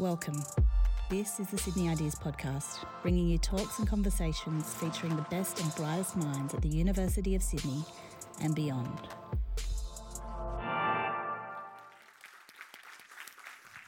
[0.00, 0.42] Welcome.
[1.10, 5.74] This is the Sydney Ideas Podcast, bringing you talks and conversations featuring the best and
[5.74, 7.84] brightest minds at the University of Sydney
[8.40, 8.98] and beyond.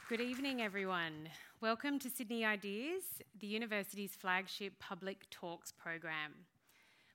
[0.07, 1.29] Good evening, everyone.
[1.61, 3.01] Welcome to Sydney Ideas,
[3.39, 6.33] the university's flagship public talks program.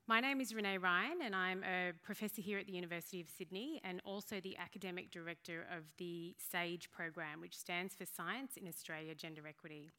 [0.08, 3.78] My name is Renae Ryan, and I'm a professor here at the University of Sydney
[3.84, 9.14] and also the academic director of the SAGE program, which stands for Science in Australia
[9.14, 9.90] Gender Equity.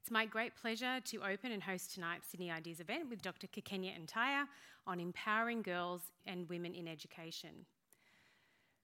[0.00, 3.46] It's my great pleasure to open and host tonight's Sydney Ideas event with Dr.
[3.46, 4.46] Kakenya Ntaiya
[4.88, 7.66] on empowering girls and women in education.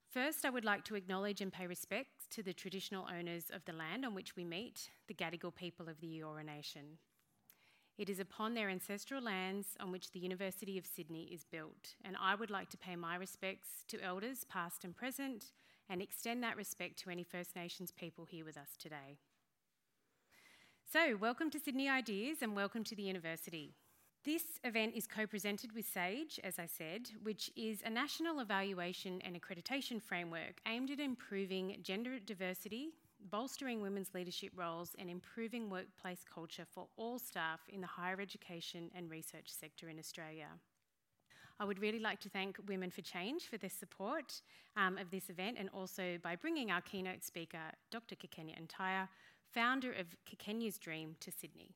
[0.08, 3.72] First, I would like to acknowledge and pay respects to the traditional owners of the
[3.72, 6.98] land on which we meet, the Gadigal people of the Eora Nation.
[7.98, 12.16] It is upon their ancestral lands on which the University of Sydney is built, and
[12.16, 15.46] I would like to pay my respects to elders past and present
[15.88, 19.18] and extend that respect to any First Nations people here with us today.
[20.92, 23.74] So, welcome to Sydney Ideas and welcome to the university.
[24.24, 29.20] This event is co presented with SAGE, as I said, which is a national evaluation
[29.22, 32.90] and accreditation framework aimed at improving gender diversity,
[33.30, 38.90] bolstering women's leadership roles, and improving workplace culture for all staff in the higher education
[38.94, 40.48] and research sector in Australia.
[41.60, 44.42] I would really like to thank Women for Change for their support
[44.76, 48.14] um, of this event and also by bringing our keynote speaker, Dr.
[48.14, 49.08] Kakenya Ntaiya,
[49.52, 51.74] founder of Kakenya's Dream, to Sydney.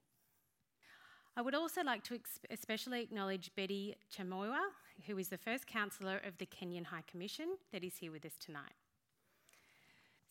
[1.37, 2.21] I would also like to
[2.51, 4.61] especially acknowledge Betty Chamoiwa,
[5.07, 8.37] who is the first councillor of the Kenyan High Commission that is here with us
[8.39, 8.75] tonight.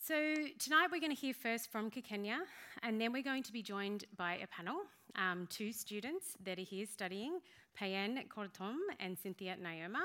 [0.04, 0.16] So,
[0.58, 2.40] tonight we're going to hear first from Kakenya,
[2.82, 4.78] and then we're going to be joined by a panel,
[5.16, 7.40] um, two students that are here studying,
[7.80, 10.02] Peyian Kortom and Cynthia Naiyoma,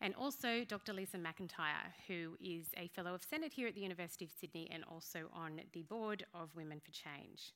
[0.00, 0.94] and also Dr.
[0.94, 4.84] Lisa McIntyre, who is a Fellow of Senate here at the University of Sydney and
[4.90, 7.52] also on the board of Women for Change.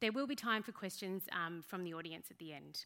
[0.00, 2.84] There will be time for questions um, from the audience at the end.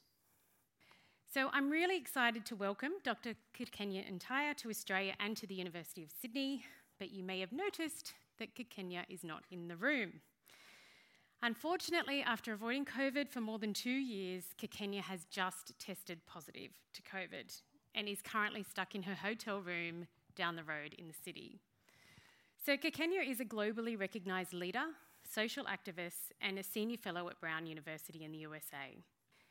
[1.33, 3.33] So I'm really excited to welcome Dr.
[3.59, 6.65] Kakenya Ntaiya to Australia and to the University of Sydney
[7.03, 10.21] but you may have noticed that Kakenya is not in the room.
[11.43, 17.03] Unfortunately, after avoiding COVID for more than two years, Kakenya has just tested positive to
[17.03, 17.61] COVID
[17.97, 21.59] and is currently stuck in her hotel room down the road in the city.
[22.65, 24.85] So, Kakenya is a globally recognised leader,
[25.29, 29.03] social activist, and a senior fellow at Brown University in the USA.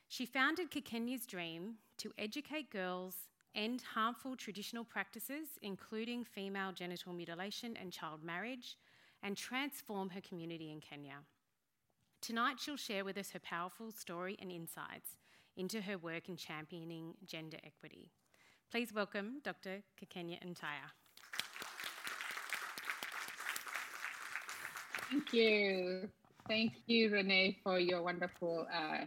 [0.07, 3.15] She founded Kakenya's Dream to educate girls
[3.55, 8.77] end harmful traditional practices, including female genital mutilation and child marriage,
[9.23, 11.17] and transform her community in Kenya.
[12.21, 15.17] Tonight, she'll share with us her powerful story and insights
[15.57, 18.09] into her work in championing gender equity.
[18.71, 19.81] Please welcome Dr.
[19.99, 20.89] Kakenya Ntaiya.
[25.09, 26.09] Thank you.
[26.47, 29.05] Thank you, Renae, for your wonderful uh,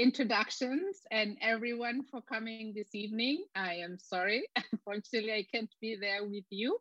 [0.00, 3.44] introductions and everyone for coming this evening.
[3.54, 6.78] I am sorry, unfortunately, I can't be there with you,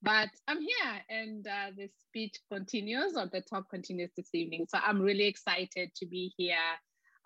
[0.00, 4.66] but I'm here and uh, the speech continues or the talk continues this evening.
[4.68, 6.70] So I'm really excited to be here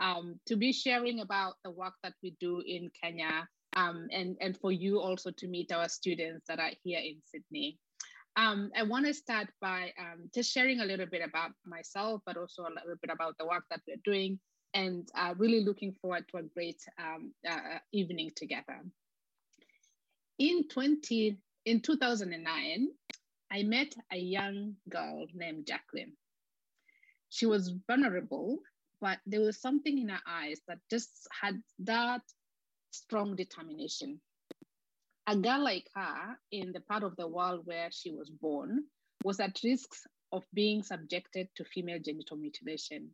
[0.00, 4.56] um, to be sharing about the work that we do in Kenya um, and, and
[4.56, 7.78] for you also to meet our students that are here in Sydney.
[8.36, 12.38] Um, I want to start by um, just sharing a little bit about myself, but
[12.38, 14.38] also a little bit about the work that we're doing
[14.76, 18.78] and uh, really looking forward to a great um, uh, evening together.
[20.38, 22.88] In 20, in 2009,
[23.50, 26.12] I met a young girl named Jacqueline.
[27.30, 28.58] She was vulnerable,
[29.00, 32.20] but there was something in her eyes that just had that
[32.90, 34.20] strong determination.
[35.26, 38.84] A girl like her in the part of the world where she was born
[39.24, 39.88] was at risk
[40.32, 43.08] of being subjected to female genital mutilation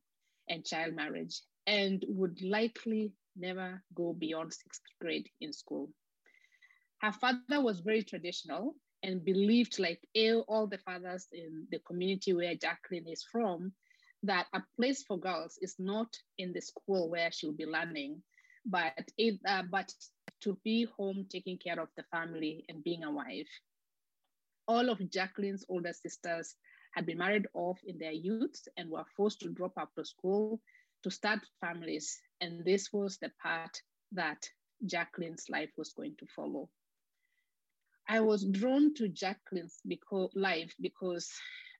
[0.48, 1.40] and child marriage
[1.72, 5.88] and would likely never go beyond sixth grade in school.
[7.00, 10.00] Her father was very traditional and believed, like
[10.48, 13.72] all the fathers in the community where Jacqueline is from,
[14.22, 18.22] that a place for girls is not in the school where she'll be learning,
[18.66, 19.90] but it, uh, but
[20.42, 23.48] to be home taking care of the family and being a wife.
[24.68, 26.54] All of Jacqueline's older sisters
[26.92, 30.60] had been married off in their youth and were forced to drop out of school
[31.02, 32.18] to start families.
[32.40, 33.76] And this was the part
[34.12, 34.42] that
[34.86, 36.68] Jacqueline's life was going to follow.
[38.08, 41.30] I was drawn to Jacqueline's because, life because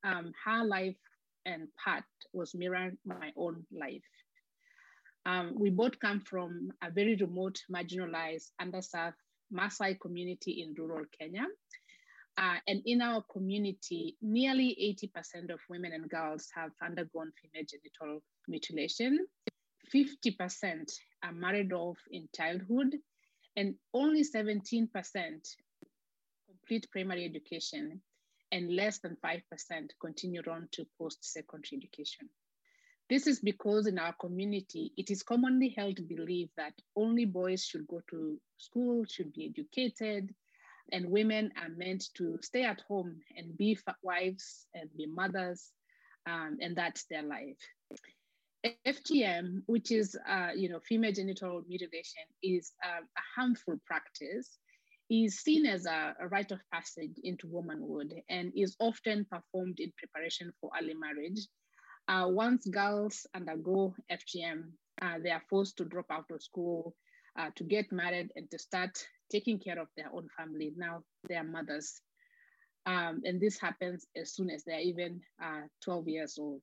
[0.04, 0.96] um, her life
[1.44, 4.02] and path was mirroring my own life.
[5.26, 9.14] Um, we both come from a very remote, marginalized, underserved
[9.52, 11.46] Maasai community in rural Kenya.
[12.38, 18.22] Uh, and in our community, nearly 80% of women and girls have undergone female genital
[18.48, 19.26] mutilation.
[19.94, 20.90] 50%
[21.22, 22.96] are married off in childhood,
[23.56, 24.88] and only 17%
[26.46, 28.00] complete primary education,
[28.50, 29.40] and less than 5%
[30.00, 32.28] continue on to post secondary education.
[33.10, 37.64] This is because in our community, it is commonly held to believe that only boys
[37.64, 40.34] should go to school, should be educated,
[40.90, 45.70] and women are meant to stay at home and be wives and be mothers,
[46.26, 47.58] um, and that's their life.
[48.86, 54.58] FGM, which is uh, you know female genital mutilation, is uh, a harmful practice.
[55.10, 59.92] Is seen as a, a rite of passage into womanhood and is often performed in
[59.98, 61.40] preparation for early marriage.
[62.08, 64.70] Uh, once girls undergo FGM,
[65.02, 66.94] uh, they are forced to drop out of school,
[67.38, 70.72] uh, to get married, and to start taking care of their own family.
[70.76, 72.00] Now they are mothers.
[72.84, 76.62] Um, and this happens as soon as they're even uh, 12 years old.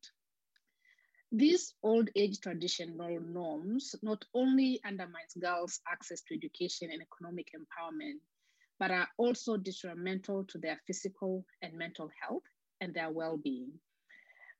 [1.31, 8.19] These old age traditional norms not only undermines girls' access to education and economic empowerment,
[8.79, 12.43] but are also detrimental to their physical and mental health
[12.81, 13.71] and their well-being.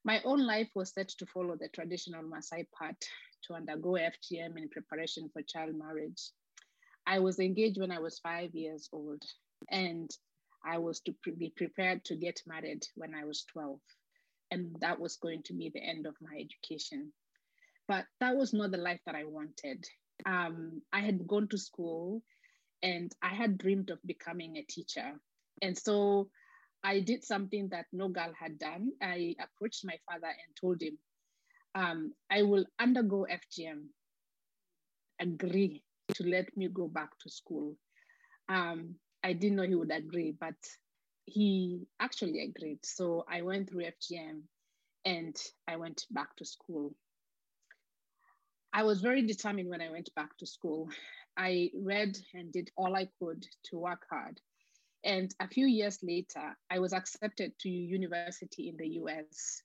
[0.03, 2.95] My own life was set to follow the traditional Maasai path
[3.43, 6.31] to undergo FGM in preparation for child marriage.
[7.09, 9.23] I was engaged when I was five years old,
[9.71, 10.09] and
[10.63, 13.79] I was to pre- be prepared to get married when I was 12
[14.51, 17.11] and that was going to be the end of my education.
[17.87, 19.85] But that was not the life that I wanted.
[20.25, 22.21] Um, I had gone to school
[22.83, 25.19] and I had dreamed of becoming a teacher.
[25.61, 26.29] And so
[26.83, 28.91] I did something that no girl had done.
[29.01, 30.97] I approached my father and told him,
[31.75, 33.85] um, I will undergo FGM,
[35.19, 35.83] agree
[36.15, 37.75] to let me go back to school.
[38.47, 40.55] Um, I didn't know he would agree, but
[41.25, 42.79] he actually agreed.
[42.83, 44.41] So I went through FGM
[45.05, 45.35] and
[45.67, 46.93] I went back to school.
[48.73, 50.89] I was very determined when I went back to school.
[51.37, 54.39] I read and did all I could to work hard.
[55.03, 59.63] And a few years later, I was accepted to university in the US.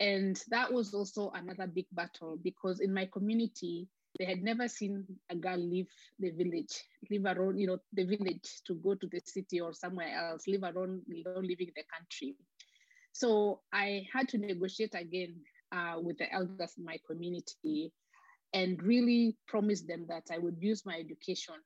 [0.00, 5.04] And that was also another big battle because in my community, they had never seen
[5.30, 5.88] a girl leave
[6.18, 10.14] the village, leave alone, you know, the village to go to the city or somewhere
[10.14, 12.36] else, leave alone, alone leaving the country.
[13.12, 15.36] So I had to negotiate again
[15.72, 17.92] uh, with the elders in my community
[18.52, 21.56] and really promise them that I would use my education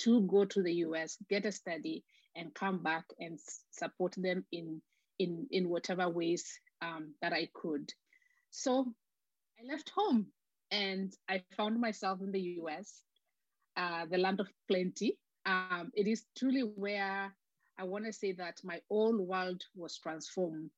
[0.00, 2.04] to go to the US, get a study,
[2.36, 3.38] and come back and
[3.70, 4.80] support them in
[5.18, 6.44] in in whatever ways
[6.82, 7.92] um, that I could.
[8.50, 8.92] So
[9.60, 10.26] I left home
[10.74, 13.02] and I found myself in the US,
[13.76, 15.18] uh, the land of plenty.
[15.46, 17.32] Um, it is truly where
[17.78, 20.70] I want to say that my whole world was transformed.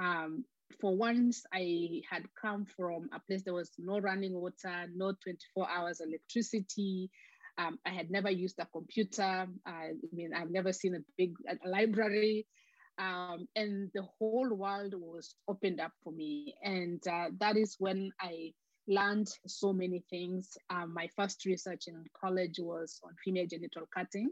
[0.00, 0.44] Um,
[0.80, 5.68] for once, I had come from a place there was no running water, no 24
[5.68, 7.10] hours electricity.
[7.58, 9.48] Um, I had never used a computer.
[9.66, 12.46] I mean, I've never seen a big a library.
[12.98, 16.54] Um, and the whole world was opened up for me.
[16.62, 18.52] And uh, that is when I
[18.90, 20.58] learned so many things.
[20.68, 24.30] Um, my first research in college was on female genital cutting.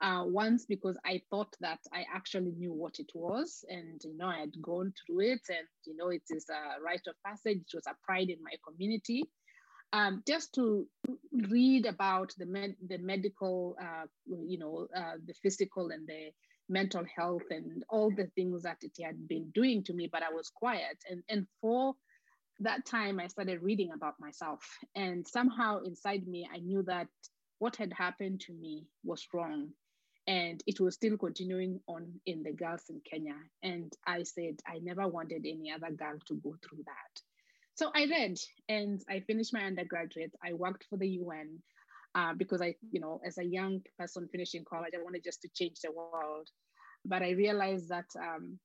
[0.00, 4.26] Uh, once because I thought that I actually knew what it was, and you know
[4.26, 7.58] I had gone through it, and you know it is a rite of passage.
[7.58, 9.22] It was a pride in my community.
[9.92, 10.88] Um, just to
[11.30, 16.32] read about the med- the medical, uh, you know, uh, the physical and the
[16.68, 20.30] mental health and all the things that it had been doing to me, but I
[20.30, 20.98] was quiet.
[21.08, 21.94] And and for
[22.62, 24.64] that time I started reading about myself.
[24.94, 27.08] And somehow inside me, I knew that
[27.58, 29.68] what had happened to me was wrong.
[30.26, 33.36] And it was still continuing on in the girls in Kenya.
[33.62, 37.22] And I said, I never wanted any other girl to go through that.
[37.74, 38.36] So I read
[38.68, 40.32] and I finished my undergraduate.
[40.44, 41.58] I worked for the UN
[42.14, 45.48] uh, because I, you know, as a young person finishing college, I wanted just to
[45.54, 46.48] change the world.
[47.04, 48.58] But I realized that um,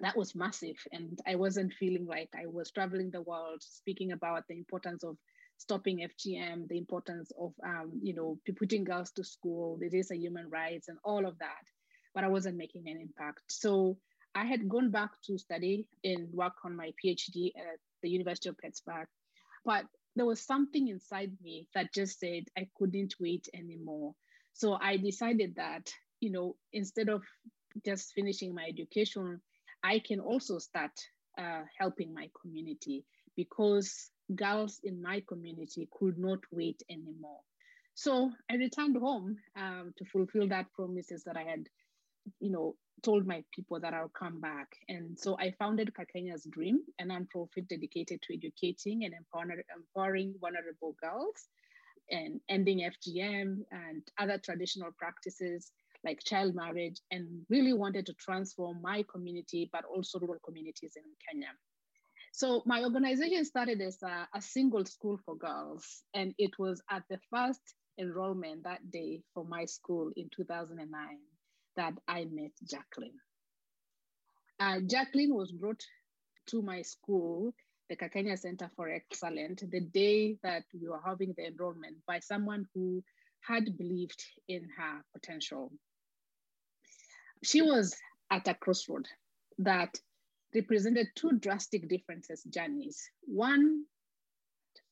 [0.00, 0.76] that was massive.
[0.92, 5.16] And I wasn't feeling like I was traveling the world speaking about the importance of
[5.56, 10.16] stopping FGM, the importance of, um, you know, putting girls to school, it is a
[10.16, 11.64] human rights and all of that.
[12.14, 13.42] But I wasn't making an impact.
[13.48, 13.98] So
[14.34, 18.58] I had gone back to study and work on my PhD at the University of
[18.58, 19.08] Pittsburgh.
[19.64, 24.14] But there was something inside me that just said I couldn't wait anymore.
[24.52, 25.90] So I decided that,
[26.20, 27.22] you know, instead of
[27.84, 29.40] just finishing my education,
[29.88, 30.92] I can also start
[31.38, 33.04] uh, helping my community
[33.36, 37.40] because girls in my community could not wait anymore.
[37.94, 41.68] So I returned home um, to fulfill that promises that I had
[42.40, 44.68] you know, told my people that I'll come back.
[44.88, 51.48] And so I founded Kakenya's Dream, a nonprofit dedicated to educating and empowering vulnerable girls
[52.10, 55.70] and ending FGM and other traditional practices
[56.04, 61.02] like child marriage, and really wanted to transform my community, but also rural communities in
[61.28, 61.48] Kenya.
[62.32, 67.02] So my organization started as a, a single school for girls, and it was at
[67.10, 71.18] the first enrollment that day for my school in 2009
[71.76, 73.18] that I met Jacqueline.
[74.60, 75.82] Uh, Jacqueline was brought
[76.48, 77.54] to my school,
[77.88, 82.66] the Kakenya Center for Excellence, the day that we were having the enrollment by someone
[82.74, 83.02] who
[83.40, 85.72] had believed in her potential.
[87.42, 87.96] She was
[88.30, 89.08] at a crossroad
[89.58, 90.00] that
[90.54, 93.10] represented two drastic differences journeys.
[93.26, 93.84] One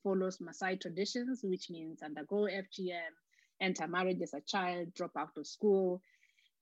[0.02, 3.14] follows Maasai traditions, which means undergo FGM,
[3.60, 6.02] enter marriage as a child, drop out of school,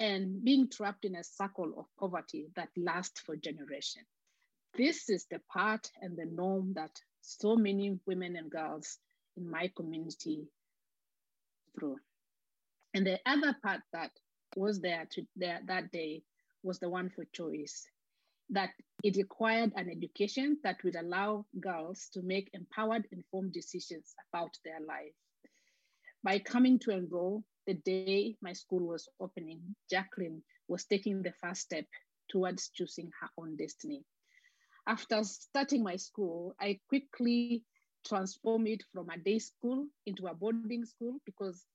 [0.00, 4.06] and being trapped in a circle of poverty that lasts for generations.
[4.76, 8.98] This is the part and the norm that so many women and girls
[9.36, 10.48] in my community
[11.74, 11.98] through.
[12.92, 14.10] And the other part that
[14.56, 16.22] was there, to, there that day
[16.62, 17.86] was the one for choice,
[18.50, 18.70] that
[19.02, 24.80] it required an education that would allow girls to make empowered, informed decisions about their
[24.80, 25.14] life.
[26.22, 31.62] By coming to enroll, the day my school was opening, Jacqueline was taking the first
[31.62, 31.86] step
[32.28, 34.04] towards choosing her own destiny.
[34.86, 37.64] After starting my school, I quickly
[38.06, 41.66] transformed it from a day school into a boarding school because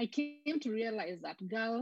[0.00, 1.72] I came to realize that girls,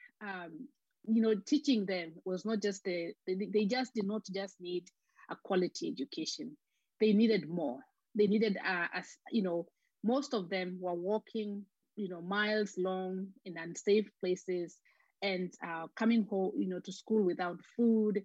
[0.00, 4.84] um, you know, teaching them was not just the, they, just did not just need
[5.30, 6.56] a quality education.
[7.00, 7.78] They needed more.
[8.14, 9.66] They needed, uh, as you know,
[10.04, 14.78] most of them were walking you know, miles long in unsafe places
[15.22, 18.22] and uh, coming home, you know, to school without food.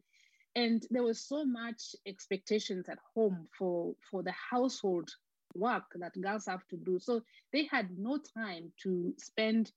[0.55, 5.09] And there was so much expectations at home for, for the household
[5.55, 6.99] work that girls have to do.
[6.99, 7.21] So
[7.53, 9.71] they had no time to spend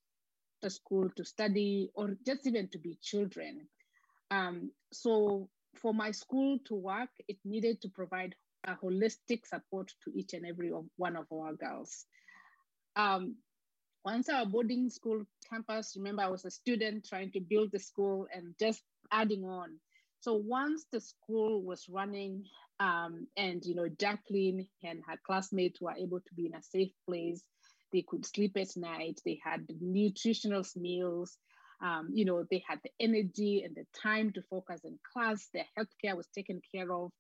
[0.63, 3.67] the school to study or just even to be children.
[4.31, 8.35] Um, so for my school to work, it needed to provide
[8.65, 12.05] a holistic support to each and every one of our girls.
[12.97, 13.37] Um,
[14.05, 18.27] once our boarding school campus, remember, I was a student trying to build the school
[18.35, 19.79] and just adding on.
[20.21, 22.45] So once the school was running,
[22.81, 26.93] um, and you know, Jacqueline and her classmates were able to be in a safe
[27.07, 27.43] place,
[27.93, 31.37] they could sleep at night, they had nutritional meals,
[31.83, 35.67] um, you know, they had the energy and the time to focus in class, their
[35.79, 37.11] healthcare was taken care of,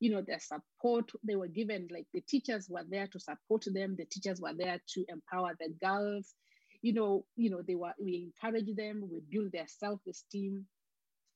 [0.00, 3.96] you know, their support they were given, like the teachers were there to support them,
[3.98, 6.34] the teachers were there to empower the girls.
[6.80, 10.64] You know, you know, they were we encourage them, we build their self-esteem,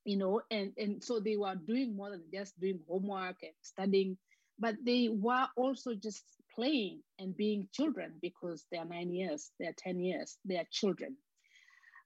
[0.05, 4.17] you know, and, and so they were doing more than just doing homework and studying,
[4.59, 9.67] but they were also just playing and being children because they are nine years, they
[9.67, 11.17] are 10 years, they are children.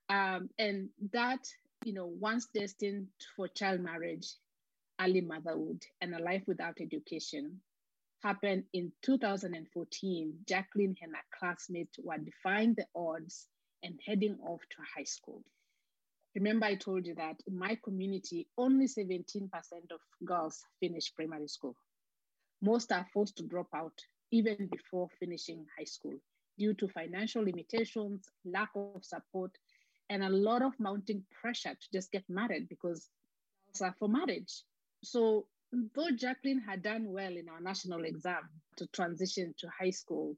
[0.09, 1.39] Um, and that,
[1.83, 4.27] you know, once destined for child marriage
[4.99, 7.59] early motherhood and a life without education
[8.23, 10.33] happened in 2014.
[10.47, 13.47] Jacqueline and her classmates were defying the odds
[13.83, 15.43] and heading off to high school.
[16.37, 19.49] Remember, I told you that in my community, only 17%
[19.89, 21.75] of girls finish primary school.
[22.61, 26.13] Most are forced to drop out even before finishing high school
[26.59, 29.49] due to financial limitations, lack of support,
[30.11, 33.09] and a lot of mounting pressure to just get married because
[33.65, 34.61] girls are for marriage.
[35.03, 40.37] So though Jacqueline had done well in our national exam to transition to high school,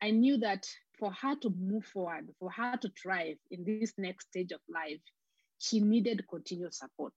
[0.00, 0.66] I knew that
[0.98, 5.02] for her to move forward, for her to thrive in this next stage of life,
[5.58, 7.12] she needed continued support.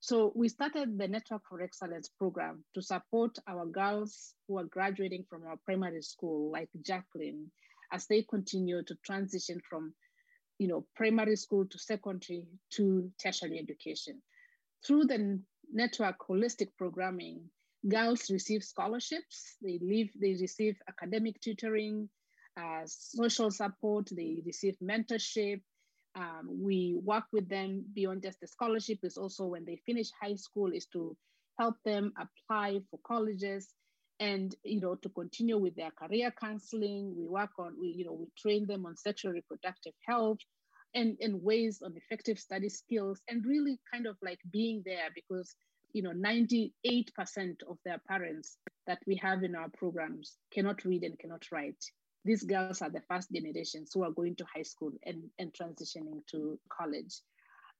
[0.00, 5.24] So we started the Network for Excellence program to support our girls who are graduating
[5.30, 7.50] from our primary school, like Jacqueline,
[7.90, 9.94] as they continue to transition from,
[10.58, 14.20] you know, primary school to secondary to tertiary education.
[14.86, 15.40] Through the
[15.72, 17.48] network holistic programming,
[17.88, 22.08] girls receive scholarships, they live, they receive academic tutoring,
[22.56, 25.60] uh, social support, they receive mentorship.
[26.16, 28.98] Um, we work with them beyond just the scholarship.
[29.02, 31.16] Is also when they finish high school is to
[31.58, 33.74] help them apply for colleges
[34.20, 37.14] and you know to continue with their career counseling.
[37.16, 40.38] We work on we you know we train them on sexual reproductive health
[40.94, 45.56] and, and ways on effective study skills and really kind of like being there because
[45.92, 46.72] you know 98%
[47.68, 51.82] of their parents that we have in our programs cannot read and cannot write
[52.24, 56.26] these girls are the first generations who are going to high school and, and transitioning
[56.30, 57.20] to college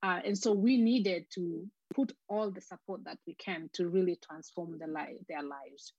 [0.03, 4.17] Uh, and so we needed to put all the support that we can to really
[4.27, 5.93] transform the li- their lives.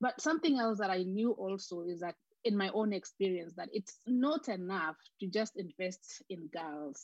[0.00, 3.98] But something else that I knew also is that in my own experience, that it's
[4.06, 7.02] not enough to just invest in girls.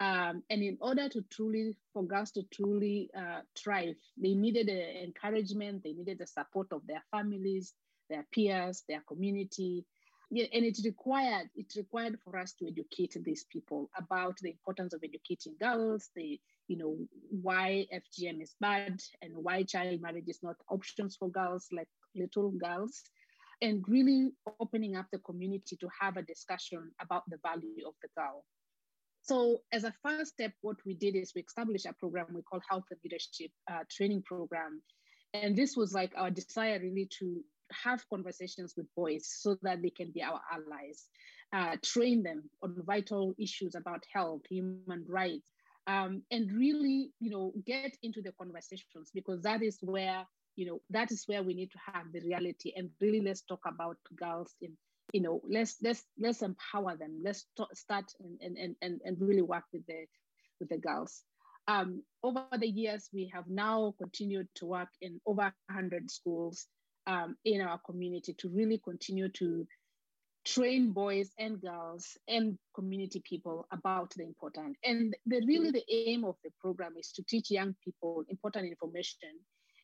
[0.00, 5.82] Um, and in order to truly, for girls to truly uh, thrive, they needed encouragement,
[5.84, 7.74] they needed the support of their families,
[8.12, 9.84] their peers, their community,
[10.34, 14.94] yeah, and it required it required for us to educate these people about the importance
[14.94, 16.96] of educating girls, the you know
[17.42, 22.50] why FGM is bad and why child marriage is not options for girls like little
[22.50, 23.02] girls,
[23.60, 28.08] and really opening up the community to have a discussion about the value of the
[28.16, 28.42] girl.
[29.24, 32.60] So, as a first step, what we did is we established a program we call
[32.70, 34.80] Health and Leadership uh, Training Program,
[35.34, 37.44] and this was like our desire really to
[37.84, 41.06] have conversations with boys so that they can be our allies,
[41.52, 45.48] uh, train them on vital issues about health, human rights,
[45.86, 50.24] um, and really, you know, get into the conversations because that is where,
[50.56, 53.60] you know, that is where we need to have the reality and really let's talk
[53.66, 54.76] about girls in,
[55.12, 57.20] you know, let's let's let's empower them.
[57.24, 58.04] Let's t- start
[58.40, 60.06] and, and and and really work with the
[60.60, 61.24] with the girls.
[61.68, 66.66] Um, over the years, we have now continued to work in over 100 schools
[67.06, 69.66] um, in our community to really continue to
[70.44, 74.76] train boys and girls and community people about the important.
[74.84, 79.30] And the really the aim of the program is to teach young people important information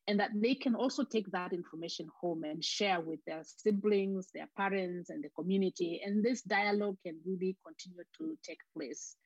[0.08, 4.48] and that they can also take that information home and share with their siblings, their
[4.56, 6.00] parents, and the community.
[6.04, 9.16] And this dialogue can really continue to take place.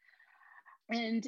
[0.91, 1.25] And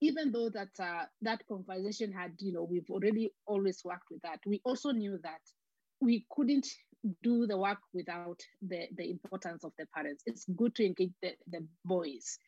[0.00, 4.38] even though that uh, that conversation had, you know, we've already always worked with that,
[4.46, 5.40] we also knew that
[6.02, 6.66] we couldn't
[7.22, 10.22] do the work without the, the importance of the parents.
[10.26, 12.38] It's good to engage the, the boys.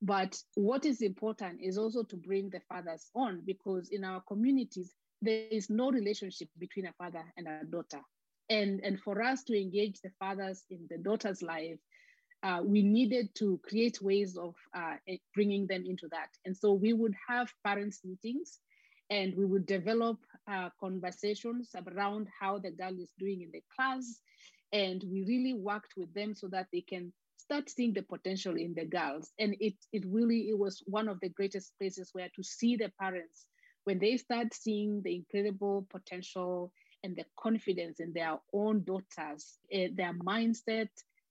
[0.00, 4.92] But what is important is also to bring the fathers on because in our communities,
[5.20, 8.00] there is no relationship between a father and a daughter.
[8.50, 11.78] And, and for us to engage the fathers in the daughter's life,
[12.42, 14.96] uh, we needed to create ways of uh,
[15.34, 16.28] bringing them into that.
[16.44, 18.58] And so we would have parents' meetings
[19.10, 20.18] and we would develop
[20.50, 24.20] uh, conversations around how the girl is doing in the class.
[24.72, 28.74] And we really worked with them so that they can start seeing the potential in
[28.74, 29.30] the girls.
[29.38, 32.90] And it, it really, it was one of the greatest places where to see the
[32.98, 33.46] parents,
[33.84, 39.88] when they start seeing the incredible potential and the confidence in their own daughters, uh,
[39.94, 40.88] their mindset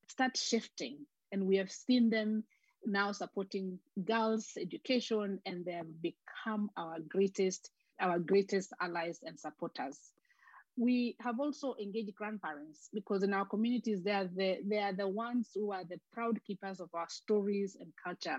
[0.08, 0.98] start shifting.
[1.32, 2.44] And we have seen them
[2.86, 9.98] now supporting girls' education, and they have become our greatest, our greatest allies and supporters.
[10.78, 15.08] We have also engaged grandparents because in our communities, they are the, they are the
[15.08, 18.38] ones who are the proud keepers of our stories and culture.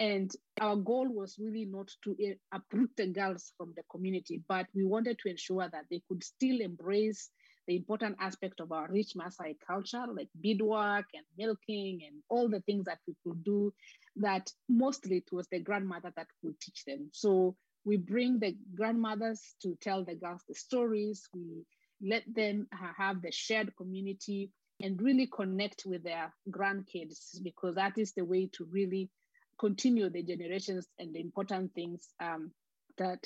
[0.00, 0.30] And
[0.60, 2.16] our goal was really not to
[2.52, 6.60] uproot the girls from the community, but we wanted to ensure that they could still
[6.60, 7.30] embrace
[7.66, 12.60] the important aspect of our rich Maasai culture, like beadwork and milking and all the
[12.60, 13.72] things that we could do,
[14.16, 17.08] that mostly it was the grandmother that could teach them.
[17.12, 21.28] So we bring the grandmothers to tell the girls the stories.
[21.34, 21.64] We
[22.02, 22.66] let them
[22.96, 24.50] have the shared community
[24.82, 29.10] and really connect with their grandkids because that is the way to really
[29.58, 32.50] continue the generations and the important things um,
[32.98, 33.20] that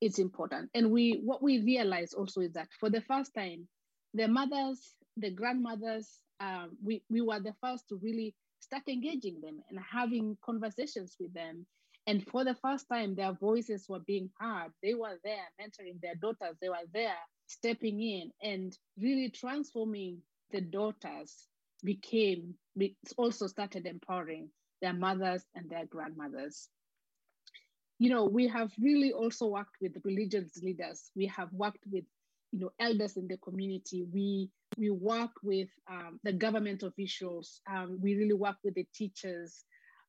[0.00, 0.70] it's important.
[0.74, 3.68] And we what we realize also is that for the first time,
[4.14, 9.60] the mothers, the grandmothers, um, we, we were the first to really start engaging them
[9.68, 11.66] and having conversations with them.
[12.06, 14.72] And for the first time, their voices were being heard.
[14.82, 16.56] They were there mentoring their daughters.
[16.60, 20.18] They were there stepping in and really transforming
[20.50, 21.46] the daughters
[21.82, 22.54] became,
[23.16, 24.50] also started empowering
[24.82, 26.68] their mothers and their grandmothers.
[27.98, 31.10] You know, we have really also worked with religious leaders.
[31.14, 32.04] We have worked with
[32.54, 37.98] you know elders in the community we we work with um, the government officials um,
[38.00, 39.64] we really work with the teachers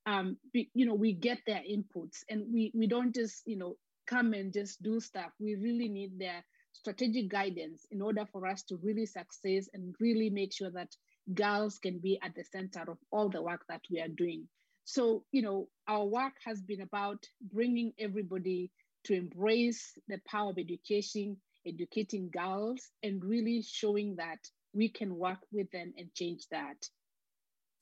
[0.05, 3.75] um, we, you know we get their inputs and we we don't just you know
[4.07, 8.63] come and just do stuff we really need their strategic guidance in order for us
[8.63, 10.95] to really succeed and really make sure that
[11.33, 14.47] girls can be at the center of all the work that we are doing
[14.83, 18.71] so you know our work has been about bringing everybody
[19.03, 24.39] to embrace the power of education educating girls and really showing that
[24.73, 26.75] we can work with them and change that.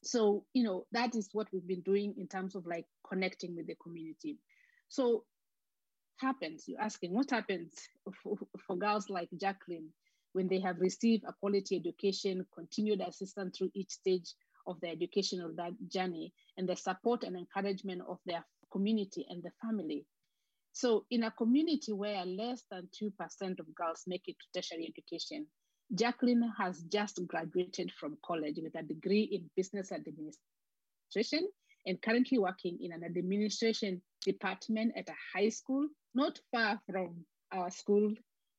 [0.03, 3.67] So, you know, that is what we've been doing in terms of like connecting with
[3.67, 4.37] the community.
[4.89, 5.23] So,
[6.17, 7.73] happens, you're asking, what happens
[8.21, 8.35] for,
[8.67, 9.89] for girls like Jacqueline
[10.33, 14.33] when they have received a quality education, continued assistance through each stage
[14.65, 19.51] of the educational that journey, and the support and encouragement of their community and the
[19.61, 20.05] family.
[20.71, 23.11] So, in a community where less than 2%
[23.59, 25.45] of girls make it to tertiary education,
[25.93, 31.47] Jacqueline has just graduated from college with a degree in business administration
[31.85, 37.69] and currently working in an administration department at a high school not far from our
[37.69, 38.13] school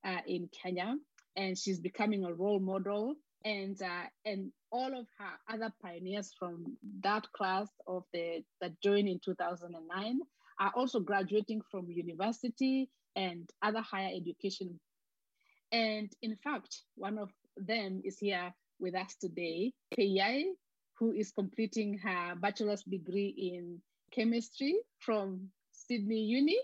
[0.05, 0.97] uh, in Kenya.
[1.37, 3.15] And she's becoming a role model.
[3.45, 9.09] And uh, and all of her other pioneers from that class of the that joined
[9.09, 10.21] in 2009
[10.61, 14.81] are also graduating from university and other higher education.
[15.75, 20.45] And in fact, one of them is here with us today, Keyai,
[21.01, 23.81] who is completing her bachelor's degree in
[24.13, 26.61] chemistry from Sydney Uni.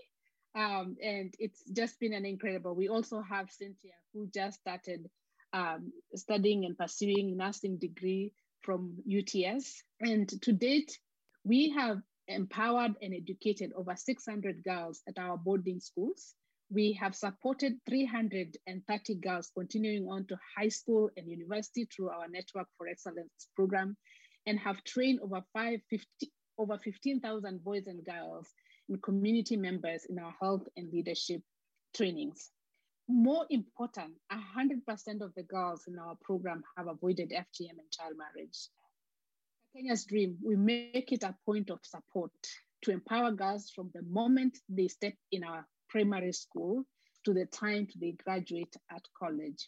[0.55, 2.73] Um, and it's just been an incredible.
[2.73, 5.09] We also have Cynthia, who just started
[5.51, 9.83] um, studying and pursuing nursing degree from UTS.
[9.99, 10.97] And to date,
[11.43, 16.33] we have empowered and educated over 600 girls at our boarding schools.
[16.73, 22.67] We have supported 330 girls continuing on to high school and university through our Network
[22.77, 23.97] for Excellence program
[24.45, 28.47] and have trained over 550, over 15,000 boys and girls
[28.87, 31.41] and community members in our health and leadership
[31.93, 32.51] trainings.
[33.09, 38.69] More important, 100% of the girls in our program have avoided FGM and child marriage.
[39.75, 42.31] Kenya's dream, we make it a point of support
[42.83, 46.85] to empower girls from the moment they step in our primary school
[47.25, 49.67] to the time they graduate at college.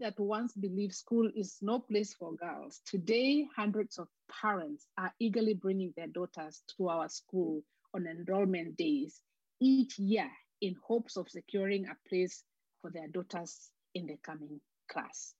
[0.00, 2.80] That once believed school is no place for girls.
[2.86, 4.08] Today, hundreds of
[4.42, 7.62] parents are eagerly bringing their daughters to our school
[7.94, 9.20] on enrollment days
[9.60, 12.42] each year in hopes of securing a place
[12.82, 15.34] for their daughters in the coming class.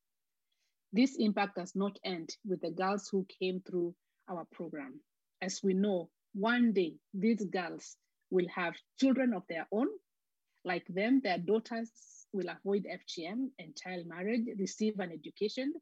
[0.92, 3.94] This impact does not end with the girls who came through
[4.28, 5.00] our program.
[5.42, 7.96] As we know, one day these girls
[8.30, 9.88] will have children of their own.
[10.64, 11.90] Like them, their daughters
[12.32, 15.72] will avoid FGM and child marriage, receive an education,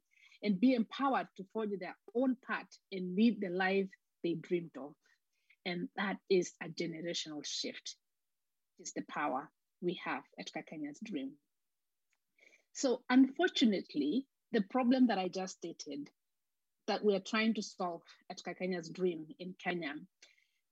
[0.42, 3.88] and be empowered to forge their own path and lead the life
[4.22, 4.94] they dreamed of.
[5.64, 7.96] And that is a generational shift.
[8.78, 11.32] It's the power we have at Kakenya's Dream.
[12.72, 16.10] So, unfortunately, the problem that I just stated
[16.86, 19.94] that we are trying to solve at Kakenya's Dream in Kenya,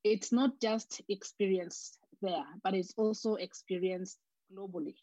[0.04, 4.18] it's not just experienced there, but it's also experienced
[4.54, 4.94] globally.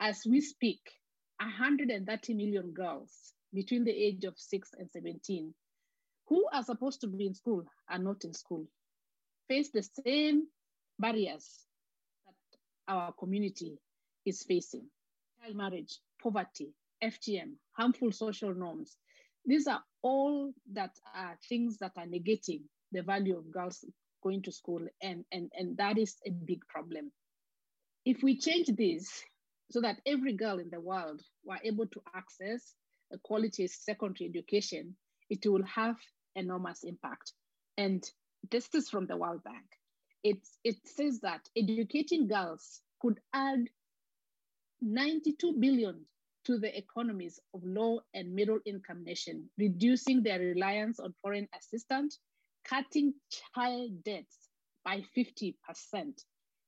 [0.00, 0.80] As we speak,
[1.40, 5.54] 130 million girls between the age of 6 and 17
[6.28, 8.66] who are supposed to be in school are not in school
[9.48, 10.46] face the same
[10.98, 11.66] barriers
[12.24, 13.76] that our community
[14.24, 14.86] is facing
[15.42, 16.68] child marriage, poverty,
[17.02, 18.96] FGM, harmful social norms.
[19.46, 22.60] These are all that are things that are negating
[22.92, 23.84] the value of girls
[24.22, 27.10] going to school, and, and, and that is a big problem.
[28.04, 29.22] If we change this
[29.70, 32.74] so that every girl in the world were able to access
[33.12, 34.96] a quality secondary education,
[35.28, 35.96] it will have
[36.34, 37.32] enormous impact.
[37.76, 38.04] And
[38.50, 39.64] this is from the World Bank.
[40.22, 43.64] It's, it says that educating girls could add
[44.82, 46.04] 92 billion
[46.44, 52.18] to the economies of low and middle income nations, reducing their reliance on foreign assistance,
[52.64, 53.14] cutting
[53.54, 54.48] child deaths
[54.84, 55.54] by 50%,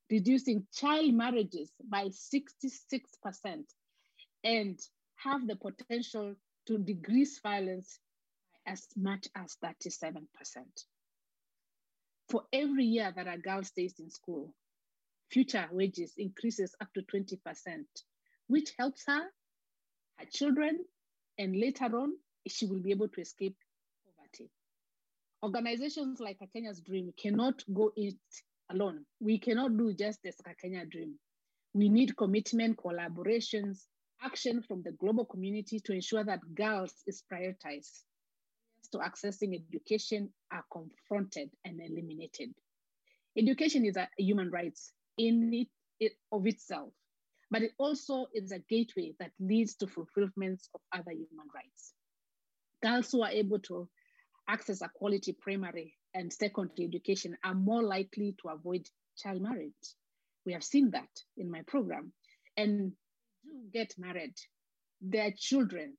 [0.09, 3.63] reducing child marriages by 66%,
[4.43, 4.79] and
[5.15, 6.35] have the potential
[6.67, 7.99] to decrease violence
[8.65, 10.25] by as much as 37%
[12.33, 14.53] for every year that a girl stays in school,
[15.29, 17.37] future wages increases up to 20%,
[18.47, 19.21] which helps her,
[20.17, 20.79] her children,
[21.37, 22.13] and later on,
[22.47, 23.55] she will be able to escape.
[25.43, 28.15] Organizations like Kenya's Dream cannot go it
[28.71, 29.05] alone.
[29.19, 31.15] We cannot do just the Kenya Dream.
[31.73, 33.87] We need commitment, collaborations,
[34.21, 38.03] action from the global community to ensure that girls is prioritized
[38.93, 42.53] to accessing education are confronted and eliminated.
[43.37, 44.77] Education is a human right
[45.17, 45.67] in it,
[45.99, 46.93] it of itself,
[47.51, 51.93] but it also is a gateway that leads to fulfillment of other human rights.
[52.81, 53.89] Girls who are able to
[54.47, 59.73] access a quality primary and secondary education are more likely to avoid child marriage.
[60.45, 62.11] We have seen that in my program.
[62.57, 62.93] And
[63.43, 64.35] do get married,
[65.01, 65.97] their children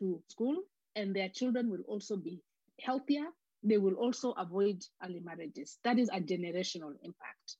[0.00, 0.56] to school
[0.94, 2.42] and their children will also be
[2.80, 3.26] healthier.
[3.62, 5.78] They will also avoid early marriages.
[5.84, 7.56] That is a generational impact.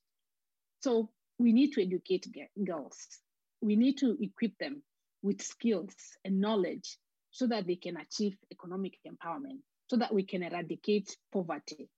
[0.80, 2.26] So we need to educate
[2.64, 2.96] girls.
[3.60, 4.82] We need to equip them
[5.22, 6.96] with skills and knowledge
[7.30, 11.88] so that they can achieve economic empowerment, so that we can eradicate poverty.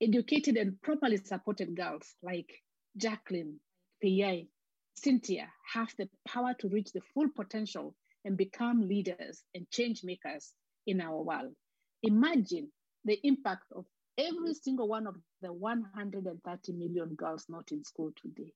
[0.00, 2.50] educated and properly supported girls like
[2.96, 3.60] Jacqueline,
[4.02, 4.48] Peyian,
[4.94, 10.52] Cynthia have the power to reach the full potential and become leaders and change makers
[10.86, 11.54] in our world.
[12.02, 12.70] Imagine
[13.04, 13.86] the impact of
[14.18, 18.52] every single one of the 130 million girls not in school today.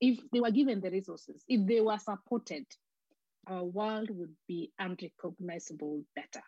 [0.00, 2.66] If they were given the resources, if they were supported,
[3.46, 6.44] our world would be unrecognizable better.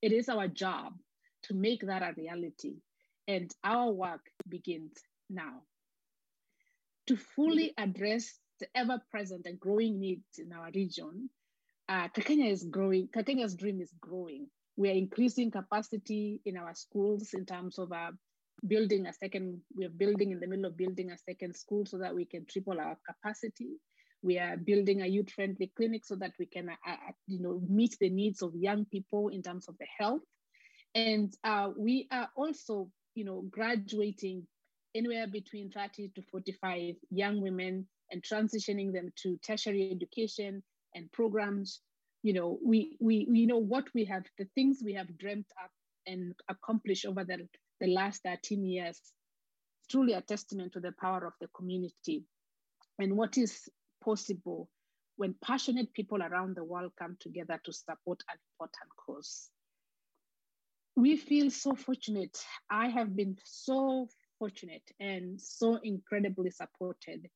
[0.00, 0.94] It is our job
[1.44, 2.76] to make that a reality,
[3.26, 4.92] and our work begins
[5.28, 5.62] now.
[7.08, 11.28] To fully address the ever present and growing needs in our region,
[11.88, 14.46] uh, Kakenya is growing, Kakenya's dream is growing.
[14.76, 18.12] We are increasing capacity in our schools in terms of uh,
[18.66, 22.14] building a second, we're building in the middle of building a second school so that
[22.14, 23.70] we can triple our capacity.
[24.22, 27.96] We are building a youth-friendly clinic so that we can, uh, uh, you know, meet
[28.00, 30.22] the needs of young people in terms of the health.
[30.94, 34.46] And uh, we are also, you know, graduating
[34.94, 40.62] anywhere between 30 to 45 young women and transitioning them to tertiary education
[40.94, 41.80] and programs.
[42.22, 45.70] You know, we we we know what we have, the things we have dreamt up
[46.06, 47.48] and accomplished over the,
[47.80, 49.00] the last 13 years.
[49.90, 52.24] Truly a testament to the power of the community
[52.98, 53.68] and what is
[54.04, 54.68] possible
[55.16, 59.50] when passionate people around the world come together to support an important cause.
[60.96, 62.38] We feel so fortunate.
[62.70, 67.28] I have been so fortunate and so incredibly supported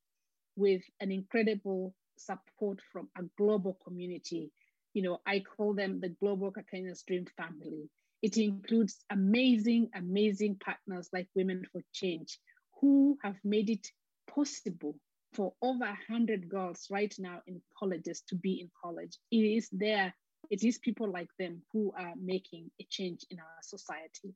[0.55, 4.51] with an incredible support from a global community.
[4.93, 7.89] You know, I call them the Global Kakenya Dream family.
[8.21, 12.39] It includes amazing, amazing partners like Women for Change
[12.81, 13.87] who have made it
[14.27, 14.95] possible
[15.37, 19.19] for over 100 girls right now in colleges to be in college.
[19.31, 20.13] It is there,
[20.49, 24.33] it is people like them who are making a change in our society.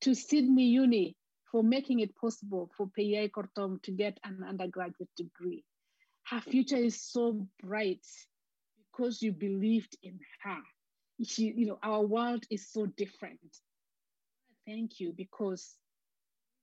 [0.00, 1.16] To Sydney Uni
[1.52, 5.62] for making it possible for Peyian Kortom to get an undergraduate degree.
[6.24, 8.04] Her future is so bright
[8.90, 10.58] because you believed in her.
[11.24, 13.40] She, you know, our world is so different.
[14.66, 15.74] Thank you because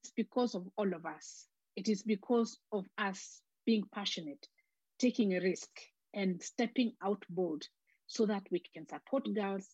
[0.03, 1.45] it's because of all of us.
[1.75, 4.47] It is because of us being passionate,
[4.99, 5.69] taking a risk,
[6.13, 7.63] and stepping out bold
[8.07, 9.67] so that we can support girls,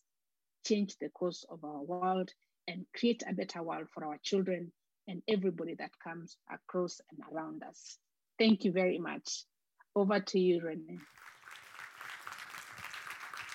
[0.66, 2.30] change the course of our world,
[2.68, 4.72] and create a better world for our children
[5.08, 7.98] and everybody that comes across and around us.
[8.38, 9.44] Thank you very much.
[9.96, 10.98] Over to you, Renae.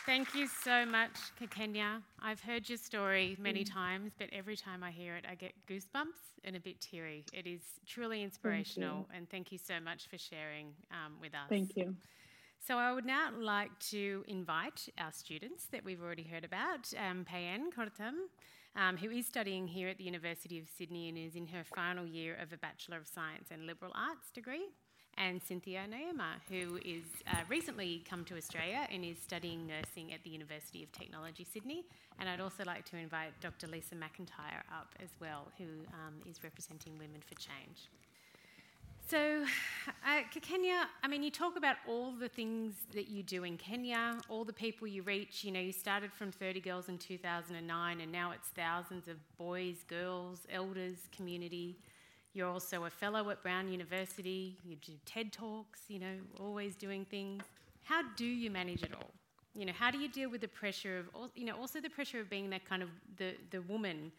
[0.05, 1.99] Thank you so much, Kakenya.
[2.21, 3.73] I've heard your story many mm.
[3.73, 7.25] times, but every time I hear it, I get goosebumps and a bit teary.
[7.33, 11.49] It is truly inspirational, thank and thank you so much for sharing um, with us.
[11.49, 11.95] Thank you.
[12.59, 17.25] So, I would now like to invite our students that we've already heard about, um,
[17.25, 18.13] Peyian Kortom,
[18.75, 22.05] um, who is studying here at the University of Sydney and is in her final
[22.05, 24.67] year of a Bachelor of Science and Liberal Arts degree
[25.17, 30.23] and Cynthia Naiyoma, who is uh, recently come to Australia and is studying nursing at
[30.23, 31.85] the University of Technology Sydney.
[32.19, 33.67] And I'd also like to invite Dr.
[33.67, 37.89] Lisa McIntyre up as well, who um, is representing Women for Change.
[39.07, 39.45] So,
[40.05, 44.17] uh, Kenya, I mean, you talk about all the things that you do in Kenya,
[44.29, 45.43] all the people you reach.
[45.43, 49.75] You know, you started from 30 girls in 2009, and now it's thousands of boys,
[49.87, 51.77] girls, elders, community.
[52.35, 54.57] You're also a fellow at Brown University.
[54.65, 57.41] You do TED Talks, you know, always doing things.
[57.83, 59.11] How do you manage it all?
[59.55, 62.19] You know, how do you deal with the pressure of, you know, also the pressure
[62.19, 64.11] of being that kind of the, the woman,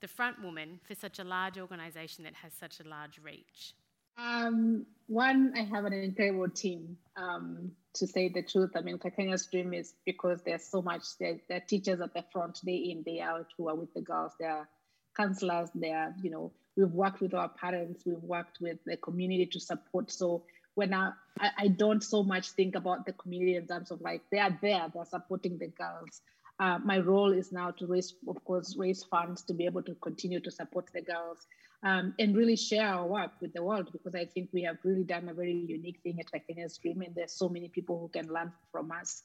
[0.00, 3.74] the front woman for such a large organisation that has such a large reach?
[4.18, 6.98] Um, one, I have an incredible team.
[7.16, 11.04] Um, to say the truth, I mean, Kakenya's dream is because there's so much.
[11.20, 14.00] There, there are teachers at the front, day in, day out, who are with the
[14.00, 14.32] girls.
[14.40, 14.68] There are
[15.16, 15.70] counselors.
[15.72, 19.60] There are, you know, We've worked with our parents, we've worked with the community to
[19.60, 20.10] support.
[20.10, 21.12] So when I,
[21.58, 24.86] I don't so much think about the community in terms of like they are there,
[24.92, 26.22] they're supporting the girls.
[26.58, 29.94] Uh, my role is now to raise, of course, raise funds to be able to
[29.96, 31.46] continue to support the girls
[31.82, 35.04] um, and really share our work with the world because I think we have really
[35.04, 38.32] done a very unique thing at Kakenya's Dream and there's so many people who can
[38.32, 39.22] learn from us.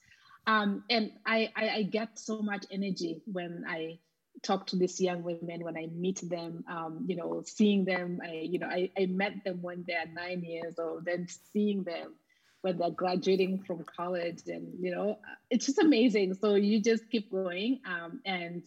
[0.48, 3.98] Um, and I, I, I, get so much energy when I
[4.44, 8.32] talk to these young women when I meet them, um, you know, seeing them, I,
[8.32, 12.14] you know, I, I met them when they're nine years old, then seeing them
[12.62, 15.20] when they're graduating from college and, you know,
[15.50, 16.34] it's just amazing.
[16.36, 18.64] So you just keep going um, and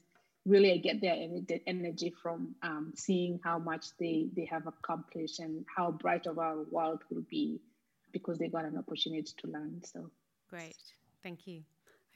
[0.47, 1.17] really I get their
[1.67, 6.63] energy from um, seeing how much they, they have accomplished and how bright of our
[6.71, 7.61] world will be
[8.13, 9.83] because they got an opportunity to learn.
[9.85, 10.11] So
[10.49, 10.77] great.
[11.23, 11.63] Thank you.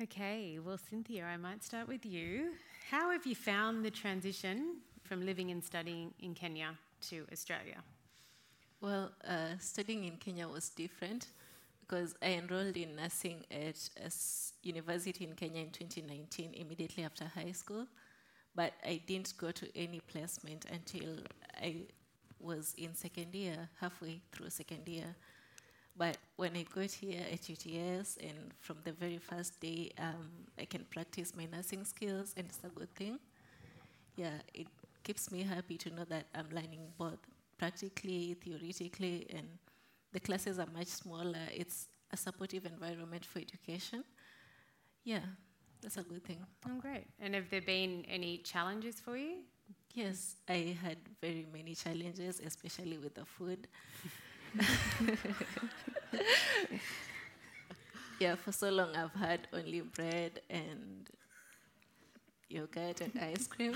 [0.02, 2.52] Okay, well, Cynthia, I might start with you.
[2.90, 6.76] How have you found the transition from living and studying in Kenya
[7.08, 7.82] to Australia?
[8.80, 11.28] Well, uh, studying in Kenya was different
[11.80, 14.10] because I enrolled in nursing at a
[14.62, 17.86] university in Kenya in 2019, immediately after high school.
[18.54, 21.18] But I didn't go to any placement until
[21.60, 21.86] I
[22.40, 25.14] was in second year, halfway through second year.
[25.96, 30.64] But when I got here at UTS, and from the very first day, um, I
[30.64, 33.18] can practice my nursing skills, and it's a good thing.
[34.16, 34.66] Yeah, it
[35.05, 37.18] keeps me happy to know that I'm learning both
[37.59, 39.46] practically, theoretically, and
[40.12, 41.46] the classes are much smaller.
[41.55, 44.05] It's a supportive environment for education.
[45.05, 45.20] Yeah,
[45.83, 46.44] that's a good thing.
[46.66, 47.07] Oh, great.
[47.20, 49.38] And have there been any challenges for you?
[49.94, 53.68] Yes, I had very many challenges, especially with the food.
[58.20, 61.08] yeah, for so long I've had only bread and
[62.52, 63.74] yogurt and ice cream.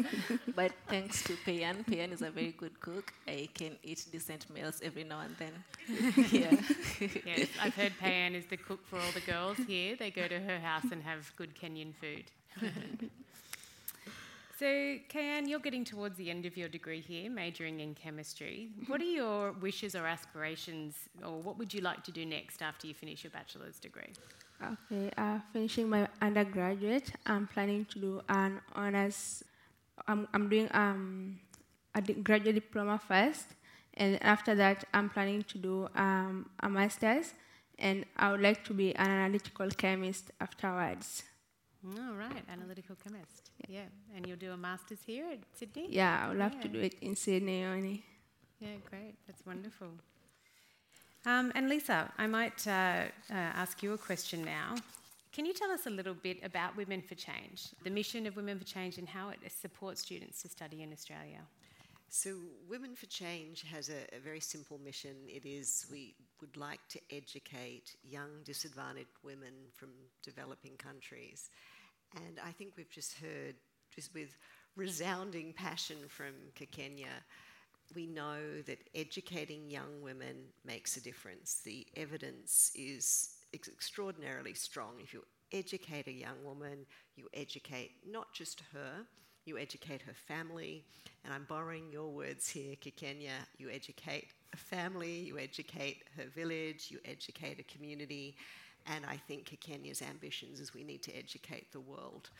[0.54, 3.12] but thanks to Peyian, Peyian is a very good cook.
[3.26, 5.52] I can eat decent meals every now and then.
[6.30, 6.54] yeah.
[7.24, 9.96] yes, I've heard Peyian is the cook for all the girls here.
[9.96, 12.24] They go to her house and have good Kenyan food.
[14.60, 18.68] So, Peyian, you're getting towards the end of your degree here, majoring in chemistry.
[18.88, 22.86] What are your wishes or aspirations, or what would you like to do next after
[22.86, 24.12] you finish your bachelor's degree?
[24.62, 29.42] Okay, uh, finishing my undergraduate, I'm planning to do an honors.
[30.06, 31.40] I'm, I'm doing um,
[31.94, 33.46] a graduate diploma first,
[33.94, 37.32] and after that, I'm planning to do um, a master's,
[37.78, 41.22] and I would like to be an analytical chemist afterwards.
[41.84, 43.50] All right, analytical chemist.
[43.68, 43.80] Yeah.
[43.80, 44.16] yeah.
[44.16, 45.86] and you'll do a master's here at Sydney?
[45.88, 46.62] Yeah, I would love yeah.
[46.62, 48.04] to do it in Sydney only.
[48.60, 49.14] Yeah, great.
[49.26, 49.88] That's wonderful.
[51.24, 54.74] Um, and Lisa, I might uh, uh, ask you a question now.
[55.32, 58.58] Can you tell us a little bit about Women for Change, the mission of Women
[58.58, 61.40] for Change, and how it supports students to study in Australia?
[62.08, 62.34] So,
[62.68, 65.14] Women for Change has a, a, very simple mission.
[65.28, 69.90] It is we would like to educate young disadvantaged women from
[70.22, 71.50] developing countries.
[72.16, 73.54] And I think we've just heard,
[73.94, 74.36] just with
[74.76, 77.22] resounding passion from Kakenya,
[77.94, 81.60] we know that educating young women makes a difference.
[81.64, 84.94] The evidence is extraordinarily strong.
[85.02, 89.06] If you educate a young woman, you educate not just her,
[89.44, 90.84] you educate her family,
[91.24, 96.88] and I'm borrowing your words here, Kakenya, you educate a family, you educate her village,
[96.90, 98.36] you educate a community,
[98.86, 102.30] and I think Kakenya's ambitions is we need to educate the world.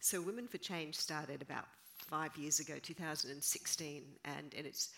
[0.00, 4.90] So Women for Change started about five years ago, 2016, and, and it's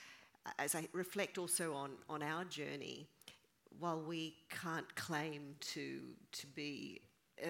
[0.58, 3.06] as I reflect also on, on our journey,
[3.78, 6.00] while we can't claim to,
[6.32, 7.00] to be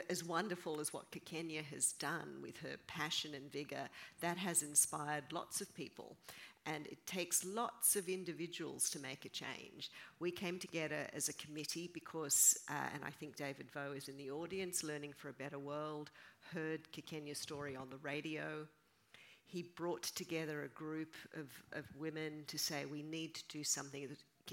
[0.08, 3.88] as wonderful as what Kakenya has done with her passion and vigour,
[4.20, 6.16] that has inspired lots of people.
[6.64, 9.90] And it takes lots of individuals to make a change.
[10.20, 14.16] We came together as a committee because, uh, and I think David Vo is in
[14.16, 16.10] the audience, Learning for a Better World,
[16.54, 18.66] heard Kakenya's story on the radio.
[19.44, 24.08] He brought together a group of, of women to say we need to do something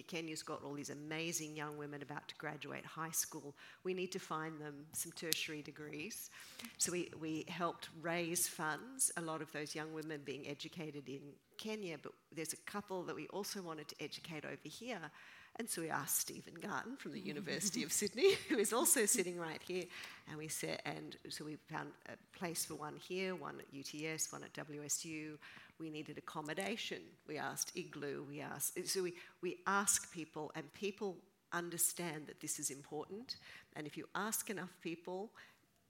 [0.08, 3.56] Kenya's got all these amazing young women about to graduate high school.
[3.84, 6.30] We need to find them some tertiary degrees.
[6.78, 11.22] So we, we helped raise funds, a lot of those young women being educated in
[11.58, 15.12] Kenya, but there's a couple that we also wanted to educate over here.
[15.58, 17.26] And so we asked Stephen Garton from the mm.
[17.26, 19.84] University of Sydney, who is also sitting right here,
[20.30, 24.32] and we said, and so we found a place for one here, one at UTS,
[24.32, 25.38] one at WSU,
[25.80, 27.00] we needed accommodation.
[27.28, 28.28] We asked Iglu.
[28.28, 31.18] We asked, so we, we ask people, and people
[31.54, 33.38] understand that this is important.
[33.76, 35.32] And if you ask enough people,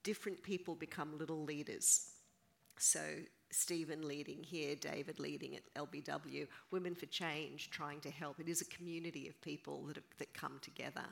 [0.03, 2.11] different people become little leaders.
[2.77, 3.01] So
[3.51, 8.39] Stephen leading here, David leading at LBW, Women for Change trying to help.
[8.39, 11.05] It is a community of people that, have, that come together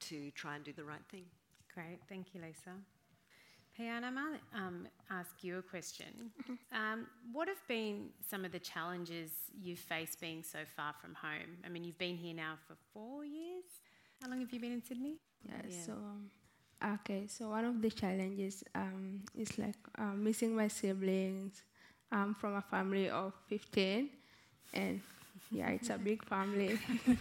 [0.00, 1.24] to try and do the right thing.
[1.74, 2.72] Great, thank you, Lisa.
[3.80, 6.30] Peyian, I might um, ask you a question.
[6.72, 11.58] Um, what have been some of the challenges you've faced being so far from home?
[11.66, 13.64] I mean, you've been here now for four years.
[14.22, 15.16] How long have you been in Sydney?
[15.44, 15.76] Yeah, yeah.
[15.84, 16.30] so um,
[16.94, 21.64] okay, so one of the challenges um, is like um, missing my siblings.
[22.12, 24.08] I'm from a family of 15,
[24.72, 25.00] and
[25.50, 26.78] yeah, it's a big family.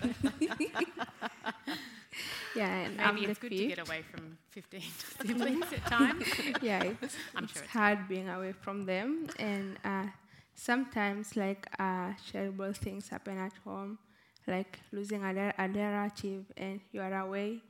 [2.54, 3.58] Yeah, and maybe it's good fifth.
[3.58, 4.82] to get away from 15
[5.26, 6.26] siblings at times.
[6.62, 10.06] yeah, it's, I'm it's sure it's hard being away from them, and uh,
[10.56, 13.98] sometimes like uh, terrible things happen at home,
[14.48, 17.62] like losing a, a relative and you are away.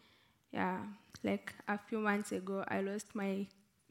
[0.51, 0.79] Yeah,
[1.23, 3.45] like a few months ago, I lost my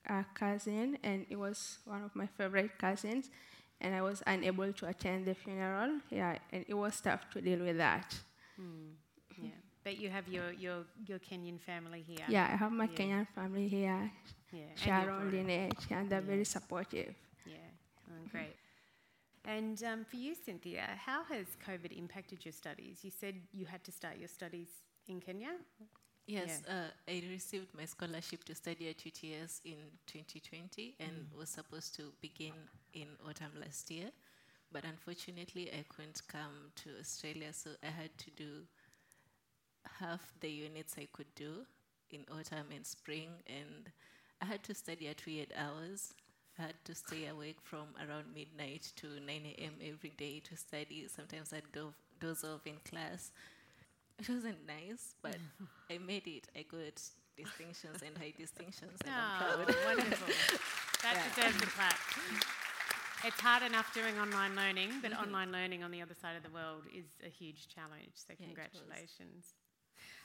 [0.08, 3.30] uh, cousin, and it was one of my favorite cousins,
[3.80, 6.00] and I was unable to attend the funeral.
[6.10, 8.14] Yeah, and it was tough to deal with that.
[8.60, 8.94] Mm.
[9.40, 9.50] Yeah,
[9.88, 12.26] but you have your, your, your Kenyan family here.
[12.28, 12.98] Yeah, I have my Yeah.
[12.98, 14.10] Kenyan family here,
[14.52, 15.36] Yeah, and your Sharon, brother.
[15.36, 16.34] Lynette, and they're Yeah.
[16.34, 17.14] very supportive.
[17.46, 17.70] Yeah,
[18.10, 18.56] oh, great.
[19.44, 23.02] And um, for you, Cynthia, how has COVID impacted your studies?
[23.02, 24.68] You said you had to start your studies
[25.06, 25.52] in Kenya.
[26.26, 31.94] Yes, uh, I received my scholarship to study at UTS in 2020 and was supposed
[31.96, 32.52] to begin
[32.92, 34.10] in autumn last year.
[34.70, 38.50] But unfortunately, I couldn't come to Australia, so I had to do
[40.00, 41.66] half the units I could do
[42.10, 43.30] in autumn and spring.
[43.46, 43.90] And
[44.40, 46.14] I had to study at weird hours.
[46.58, 49.74] I had to stay awake from around midnight to 9 a.m.
[49.82, 51.06] every day to study.
[51.08, 53.30] Sometimes I'd do- doze off in class.
[54.18, 55.36] It wasn't nice, but
[55.90, 56.48] I made it.
[56.56, 57.00] I got
[57.36, 59.76] distinctions and high distinctions, and I'm Oh, proud.
[59.86, 60.34] wonderful.
[61.04, 61.94] That deserves a clap.
[63.24, 65.22] It's hard enough doing online learning, but mm-hmm.
[65.22, 68.14] online learning on the other side of the world is a huge challenge.
[68.14, 69.54] So, Yeah, congratulations.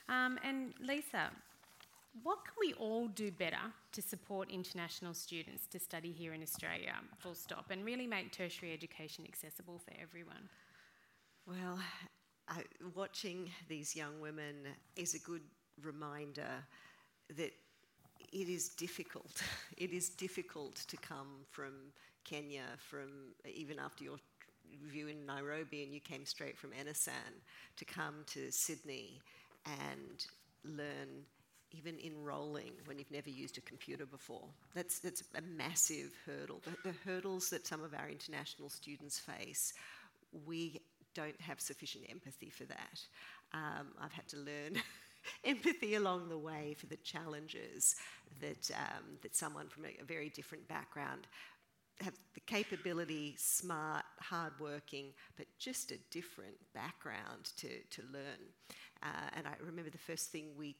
[0.08, 1.30] Um, and Lisa,
[2.22, 6.94] what can we all do better to support international students to study here in Australia,
[7.18, 10.48] full stop, and really make tertiary education accessible for everyone?
[11.46, 11.78] Well,
[12.94, 14.54] watching these young women
[14.96, 15.42] is a good
[15.82, 16.64] reminder
[17.36, 17.52] that
[18.32, 19.42] it is difficult.
[19.76, 21.72] It is difficult to come from
[22.24, 24.18] Kenya, from even after your
[24.82, 27.34] review in Nairobi and you came straight from Enoosaen,
[27.76, 29.20] to come to Sydney
[29.66, 30.26] and
[30.64, 31.24] learn
[31.70, 34.48] even enrolling when you've never used a computer before.
[34.74, 36.60] That's, that's a massive hurdle.
[36.64, 39.72] The, the hurdles that some of our international students face,
[40.46, 40.80] we
[41.14, 43.00] don't have sufficient empathy for that.
[43.52, 44.82] Um, I've had to learn
[45.44, 47.96] empathy along the way for the challenges
[48.40, 51.26] that, um, that someone from a, a very different background
[52.00, 58.50] have the capability, smart, hardworking, but just a different background to, to learn.
[59.04, 60.74] Uh, and I remember the first thing we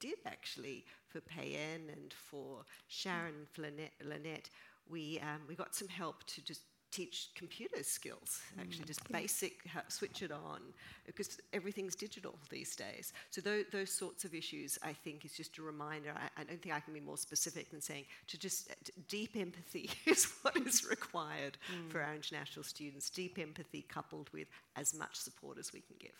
[0.00, 4.50] did actually for Peyian and for Sharon, Lynette,
[4.88, 6.62] we, um, we got some help to just
[6.92, 10.60] teach computer skills, actually, just basic, how, switch it on,
[11.04, 13.12] because everything's digital these days.
[13.30, 16.14] So those, those sorts of issues, I think, is just a reminder.
[16.16, 18.74] I, I don't think I can be more specific than saying to just uh,
[19.08, 21.58] deep empathy is what is required
[21.88, 23.10] for our international students.
[23.10, 26.12] Deep empathy coupled with as much support as we can give.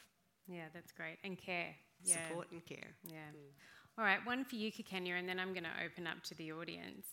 [0.49, 1.19] Yeah, that's great.
[1.25, 1.75] And care.
[2.03, 2.29] Yeah.
[2.29, 2.95] Support and care.
[3.05, 3.19] Yeah.
[3.99, 6.53] All right, one for you, Kenya, and then I'm going to open up to the
[6.53, 7.07] audience.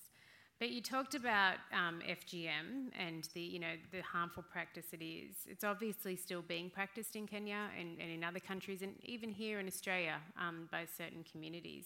[0.60, 5.36] But you talked about um, FGM and the, you know, the harmful practice it is.
[5.48, 9.60] It's obviously still being practiced in Kenya and, and in other countries, and even here
[9.60, 11.86] in Australia um, by certain communities.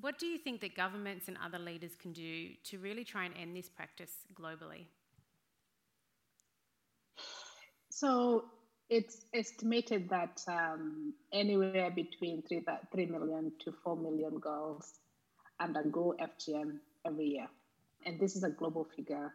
[0.00, 3.34] What do you think that governments and other leaders can do to really try and
[3.40, 4.86] end this practice globally?
[7.90, 8.44] So
[8.88, 15.00] it's estimated that um, anywhere between 3, th- 3 million to 4 million girls
[15.60, 17.48] undergo FGM every year.
[18.04, 19.34] And this is a global figure.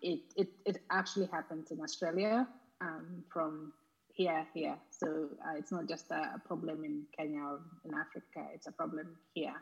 [0.00, 2.48] It, it, it actually happens in Australia
[2.80, 3.72] um, from
[4.12, 4.76] here, here.
[4.90, 8.72] So uh, it's not just a, a problem in Kenya or in Africa, it's a
[8.72, 9.54] problem here.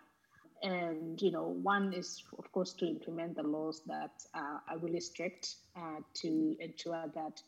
[0.62, 5.01] And, you know, one is, of course, to implement the laws that uh, are really
[5.01, 7.43] strict uh, to ensure that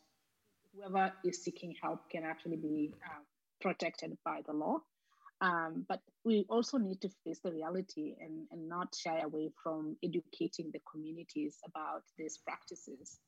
[0.73, 3.21] whoever is seeking help can actually be uh,
[3.61, 4.79] protected by the law.
[5.41, 9.97] Um, but we also need to face the reality and, and not shy away from
[10.03, 13.19] educating the communities about these practices.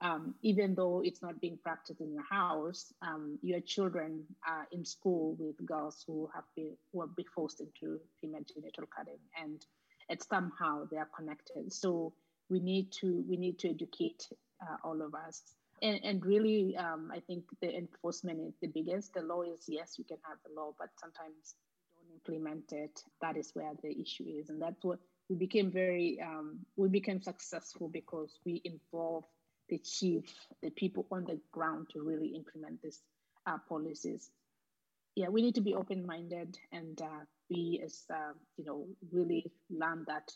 [0.00, 4.84] Um, even though it's not being practiced in your house, um, your children are in
[4.84, 9.64] school with girls who have been who have been forced into female genital cutting, and
[10.10, 11.72] it's somehow they are connected.
[11.72, 12.12] So
[12.50, 14.28] we need to we need to educate
[14.60, 15.40] uh, all of us
[15.82, 19.14] and, and really, um, I think the enforcement is the biggest.
[19.14, 21.56] The law is yes, you can have the law, but sometimes
[21.96, 23.02] you don't implement it.
[23.20, 24.98] That is where the issue is, and that's what
[25.28, 29.28] we became very um, we became successful because we involved
[29.68, 30.24] the chief,
[30.62, 33.02] the people on the ground to really implement these
[33.46, 34.30] uh, policies.
[35.16, 40.04] Yeah, we need to be open-minded and uh, be as uh, you know really learn
[40.08, 40.32] that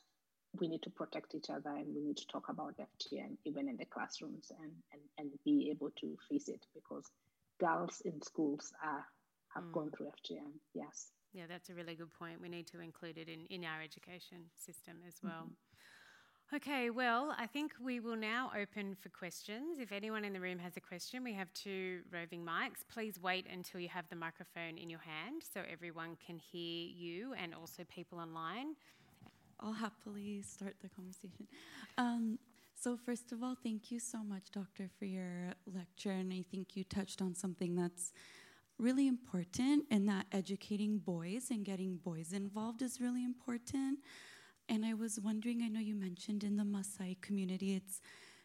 [0.59, 3.77] we need to protect each other and we need to talk about FGM even in
[3.77, 7.05] the classrooms and, and, and be able to face it because
[7.61, 9.05] girls in schools are,
[9.55, 9.73] have mm.
[9.73, 10.53] gone through FGM.
[10.75, 11.13] Yes.
[11.33, 12.41] Yeah, that's a really good point.
[12.41, 15.45] We need to include it in, in our education system as well.
[15.45, 16.57] Mm-hmm.
[16.57, 19.79] Okay, well, I think we will now open for questions.
[19.79, 22.89] If anyone in the room has a question, we have two roving mics.
[22.91, 27.35] Please wait until you have the microphone in your hand so everyone can hear you
[27.35, 28.77] and also people online.
[29.61, 31.47] I'll happily start the conversation.
[31.97, 32.39] Um,
[32.81, 36.13] So, first of all, thank you so much, Doctor, for your lecture.
[36.13, 38.13] And I think you touched on something that's
[38.79, 43.99] really important, and that educating boys and getting boys involved is really important.
[44.69, 48.01] And I was wondering, I know you mentioned in the Maasai community, it's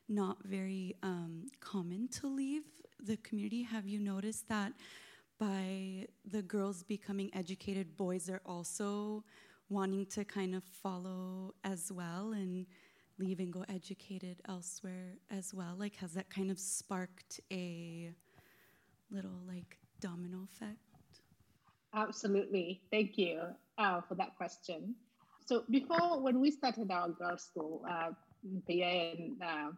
[0.09, 2.63] not very um, common to leave
[2.99, 3.61] the community.
[3.61, 4.73] Have you noticed that
[5.37, 9.23] by the girls becoming educated, boys are also
[9.73, 12.65] wanting to kind of follow as well and
[13.19, 15.75] leave and go educated elsewhere as well?
[15.77, 18.11] Like, has that kind of sparked a
[19.11, 20.77] little like domino effect?
[21.93, 22.81] Absolutely.
[22.91, 23.41] Thank you
[23.77, 24.95] uh, for that question.
[25.45, 28.11] So, before when we started our girls' school, uh,
[28.43, 29.71] and uh,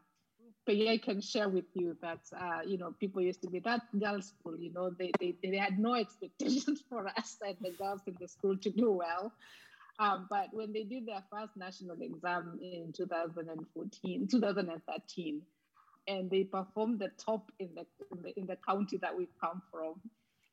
[0.65, 4.57] can share with you that uh, you know people used to be that girls' school.
[4.57, 8.27] You know, they, they they had no expectations for us and the girls in the
[8.27, 9.33] school to do well.
[9.99, 15.41] Um, but when they did their first national exam in 2014, 2013,
[16.07, 19.61] and they performed the top in the, in the, in the county that we come
[19.71, 19.95] from.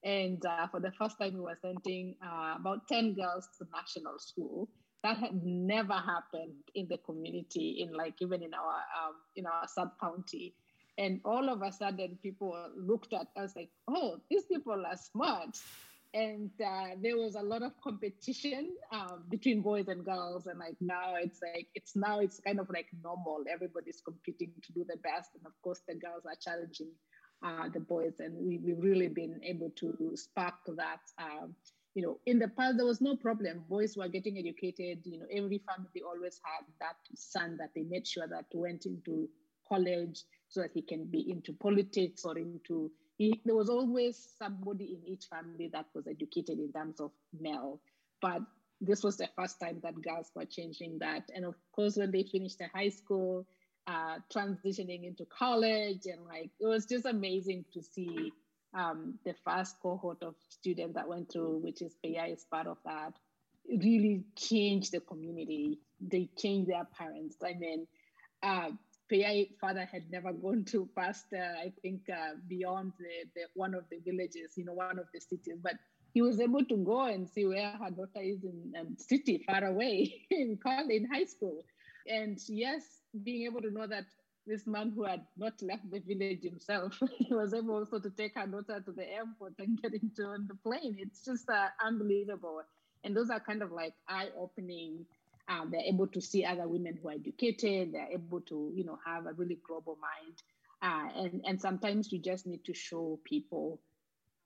[0.04, 4.18] And uh, for the first time, we were sending uh, about 10 girls to national
[4.18, 4.68] school.
[5.02, 9.66] That had never happened in the community, in like even in our um, in our
[9.66, 10.54] sub county.
[10.96, 15.58] And all of a sudden, people looked at us like, "Oh, these people are smart."
[16.14, 20.76] And uh, there was a lot of competition um, between boys and girls and like
[20.80, 23.44] now it's like it's now it's kind of like normal.
[23.50, 26.90] Everybody's competing to do the best and of course the girls are challenging
[27.44, 31.54] uh, the boys and we, we've really been able to spark that um,
[31.94, 33.64] you know in the past there was no problem.
[33.68, 38.06] Boys were getting educated you know every family always had that son that they made
[38.06, 39.28] sure that went into
[39.66, 45.12] college so that he can be into politics or into there was always somebody in
[45.12, 47.80] each family that was educated in terms of male.
[48.20, 48.42] But
[48.80, 51.30] this was the first time that girls were changing that.
[51.34, 53.46] And of course, when they finished the high school,
[53.86, 58.32] uh, transitioning into college, and like it was just amazing to see
[58.74, 62.78] um, the first cohort of students that went through, which is Peyian is part of
[62.84, 63.12] that,
[63.68, 65.78] really changed the community.
[66.00, 67.36] They changed their parents.
[67.44, 67.86] I mean,
[68.42, 68.70] uh,
[69.12, 73.74] Peyian father had never gone to past, uh, I think, uh, beyond the, the, one
[73.74, 75.58] of the villages, you know, one of the cities.
[75.62, 75.74] But
[76.14, 79.64] he was able to go and see where her daughter is in um, city far
[79.64, 81.62] away in college, in high school.
[82.06, 82.82] And yes,
[83.22, 84.04] being able to know that
[84.46, 88.34] this man who had not left the village himself, he was able also to take
[88.36, 90.96] her daughter to the airport and get into on the plane.
[90.98, 92.62] It's just uh, unbelievable.
[93.04, 95.04] And those are kind of like eye-opening
[95.52, 97.92] um, they're able to see other women who are educated.
[97.92, 100.36] They're able to, you know, have a really global mind.
[100.80, 103.80] Uh, and, and sometimes you just need to show people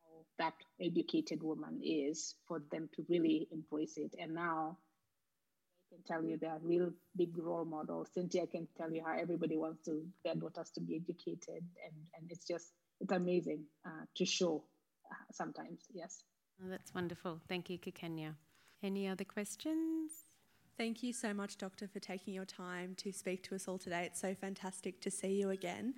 [0.03, 4.15] how that educated woman is for them to really embrace it.
[4.21, 4.79] And now
[5.93, 8.09] I can tell you they're real big role models.
[8.13, 11.65] Cynthia can tell you how everybody wants to their daughters to be educated.
[11.85, 14.65] And, and it's just, it's amazing uh, to show
[15.11, 15.85] uh, sometimes.
[15.93, 16.25] Yes.
[16.63, 17.41] Oh, that's wonderful.
[17.49, 18.35] Thank you, Kakenya.
[18.83, 20.26] Any other questions?
[20.79, 24.05] Thank you so much, Doctor, for taking your time to speak to us all today.
[24.05, 25.95] It's so fantastic to see you again.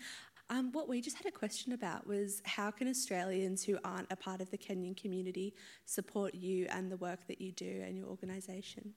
[0.51, 4.17] Um, what we just had a question about was how can Australians who aren't a
[4.17, 5.55] part of the Kenyan community
[5.85, 8.95] support you and the work that you do and your organisation?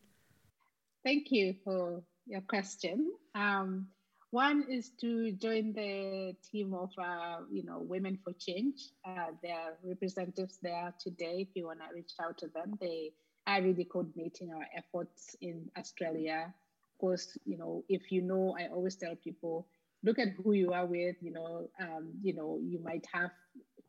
[1.04, 3.12] Thank you for your question.
[3.34, 3.88] Um,
[4.30, 8.76] one is to join the team of, uh, you know, Women for Change.
[9.04, 11.48] Uh, there are representatives there today.
[11.50, 13.14] If you want to reach out to them, they
[13.48, 16.54] are really coordinating our efforts in Australia.
[16.94, 19.68] Of course, you know, if you know, I always tell people,
[20.04, 21.16] look at who you are with.
[21.22, 23.32] You know, um, you know, you might have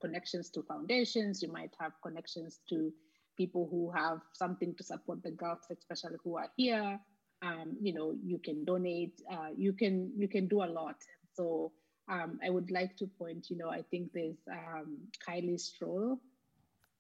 [0.01, 1.43] connections to foundations.
[1.43, 2.93] You might have connections to
[3.37, 6.99] people who have something to support the girls, especially who are here.
[7.43, 9.21] Um, you know, you can donate.
[9.31, 10.97] Uh, you can you can do a lot.
[11.35, 11.73] So
[12.11, 13.49] um, I would like to point.
[13.51, 16.19] You know, I think there's um, Kylie Stroll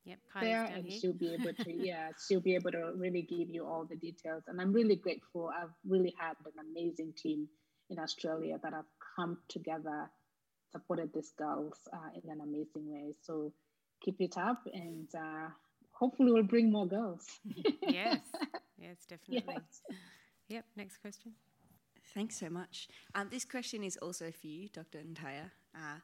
[0.05, 0.99] Yep, there, and here.
[0.99, 4.43] she'll be able to, yeah, she'll be able to really give you all the details.
[4.49, 5.49] And I'm really grateful.
[5.49, 7.49] I've really had an amazing team
[7.89, 8.87] in Australia that have
[9.17, 10.11] come together,
[10.73, 13.15] supported these girls uh, in an amazing way.
[13.23, 13.53] So
[14.05, 15.49] keep it up, and uh,
[15.93, 17.25] hopefully we'll bring more girls.
[17.87, 18.21] yes,
[18.79, 19.55] yes, definitely.
[19.55, 19.99] Yes.
[20.49, 20.65] Yep.
[20.77, 21.33] Next question.
[22.15, 22.89] Thanks so much.
[23.15, 24.99] Um, this question is also for you, Dr.
[24.99, 25.51] Ntaiya.
[25.75, 25.99] Uh,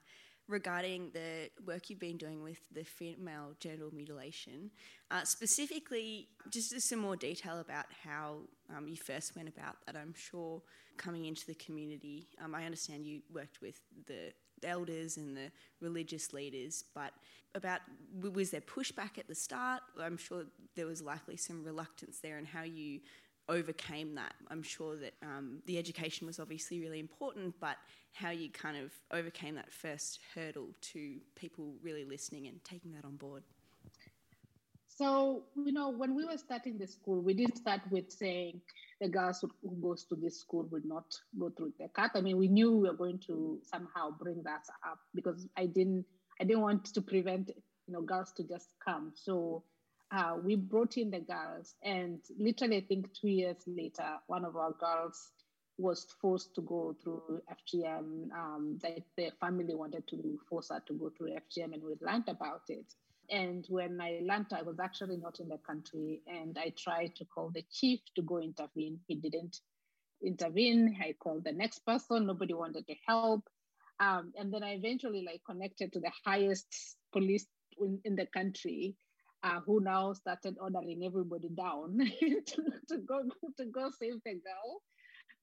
[0.49, 4.71] regarding the work you've been doing with the female genital mutilation.
[5.11, 8.39] Uh, specifically, just some more detail about how
[8.75, 9.95] um, you first went about that.
[9.97, 10.63] I'm sure
[10.97, 14.33] coming into the community, um, I understand you worked with the
[14.65, 17.13] elders and the religious leaders, but
[17.55, 17.81] about
[18.21, 19.81] was there pushback at the start?
[20.01, 20.45] I'm sure
[20.75, 23.01] there was likely some reluctance there, and how you
[23.49, 24.35] overcame that.
[24.51, 27.77] I'm sure that um, the education was obviously really important, but
[28.13, 33.05] how you kind of overcame that first hurdle to people really listening and taking that
[33.05, 33.43] on board.
[34.87, 38.61] So, you know, when we were starting the school, we didn't start with saying
[39.01, 41.05] the girls who goes to this school would not
[41.39, 42.11] go through the cut.
[42.17, 46.05] I mean, we knew we were going to somehow bring that up because I didn't,
[46.41, 47.51] I didn't want to prevent,
[47.87, 49.13] you know, girls to just come.
[49.15, 49.63] So
[50.11, 54.57] uh, we brought in the girls, and literally, I think two years later, one of
[54.57, 55.33] our girls
[55.77, 58.33] was forced to go through FGM.
[58.33, 62.29] Um, that the family wanted to force her to go through FGM, and we learned
[62.29, 62.95] about it.
[63.31, 67.25] And when I learned, I was actually not in the country, and I tried to
[67.27, 69.01] call the chief to go intervene.
[69.07, 69.61] He didn't
[70.23, 70.97] intervene.
[71.01, 72.27] I called the next person.
[72.27, 73.43] Nobody wanted to help.
[74.01, 77.47] Um, and then I eventually like connected to the highest police
[77.81, 78.97] in, in the country,
[79.43, 83.23] uh, who now started ordering everybody down to, to go
[83.57, 84.83] to go save the girl.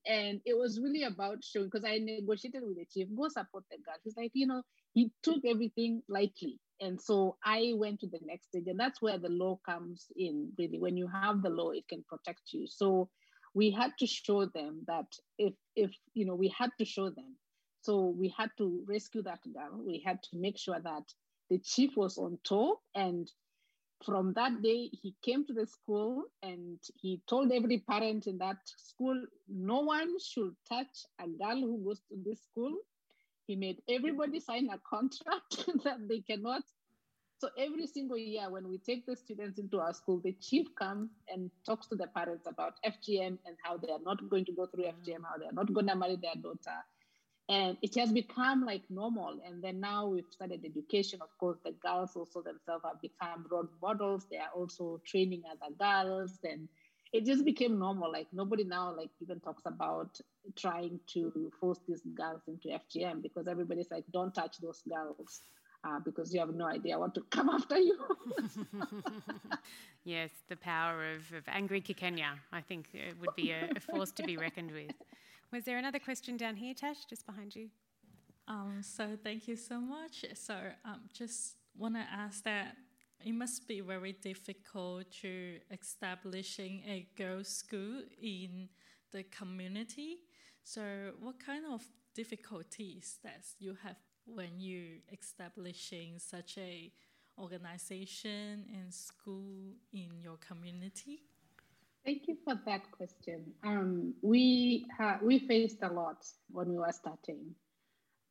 [0.06, 3.70] And it was really about showing because I negotiated with the chief, go support the
[3.72, 3.92] girl.
[4.02, 8.48] He's like, you know, he took everything lightly and so I went to the next
[8.48, 10.52] stage, and that's where the law comes in.
[10.58, 12.66] Really, when you have the law, it can protect you.
[12.66, 13.08] So
[13.54, 15.06] we had to show them that
[15.38, 17.36] if if you know we had to show them.
[17.80, 19.82] So we had to rescue that girl.
[19.86, 21.04] We had to make sure that
[21.50, 23.30] the chief was on top, and
[24.04, 28.58] from that day he came to the school and he told every parent in that
[28.76, 32.72] school no one should touch a girl who goes to this school
[33.46, 36.62] he made everybody sign a contract that they cannot.
[37.38, 41.10] So every single year, when we take the students into our school, the chief comes
[41.28, 44.66] and talks to the parents about FGM and how they are not going to go
[44.66, 46.78] through FGM, how they are not going to marry their daughter.
[47.48, 49.38] And it has become like normal.
[49.46, 51.20] And then now we've started education.
[51.22, 54.26] Of course, the girls also themselves have become role models.
[54.30, 56.68] They are also training other girls and
[57.12, 58.10] it just became normal.
[58.10, 60.18] Like nobody now like even talks about
[60.56, 65.42] trying to force these girls into FGM because everybody's like, don't touch those girls.
[65.84, 67.96] Uh, because you have no idea what to come after you.
[70.04, 74.10] yes, the power of, of angry Kakenya, I think, it would be a, a, force
[74.12, 74.90] to be reckoned with.
[75.52, 77.68] Was there another question down here, Tash, just behind you?
[78.48, 80.24] Um, so thank you so much.
[80.34, 82.76] So um, just want to ask that
[83.24, 88.68] it must be very difficult to establishing a girls' school in
[89.12, 90.18] the community.
[90.62, 91.82] So, what kind of
[92.14, 96.92] difficulties that you have when you establishing such a
[97.38, 101.22] organization and school in your community?
[102.06, 103.52] Thank you for that question.
[103.64, 107.56] Um, we ha- we faced a lot when we were starting.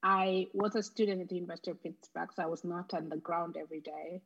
[0.02, 3.18] I was a student at the University of Pittsburgh, so I was not on the
[3.18, 4.22] ground every day.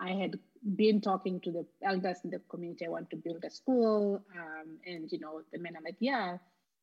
[0.00, 0.38] I had
[0.76, 2.86] been talking to the elders in the community.
[2.86, 6.38] I want to build a school, um, and you know, the men are like, "Yeah,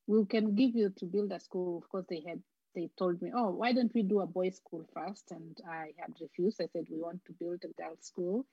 [0.05, 2.43] we can give you to build a school." Of course, they had
[2.75, 5.31] they told me, "Oh, why don't we do a boys' school first?
[5.31, 6.61] And I had refused.
[6.61, 8.45] I said, "We want to build a girls' school."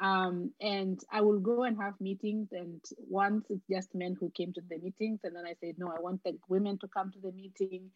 [0.00, 2.48] Um, and I will go and have meetings.
[2.52, 5.88] And once it's just men who came to the meetings, and then I said, "No,
[5.88, 7.90] I want the women to come to the meeting."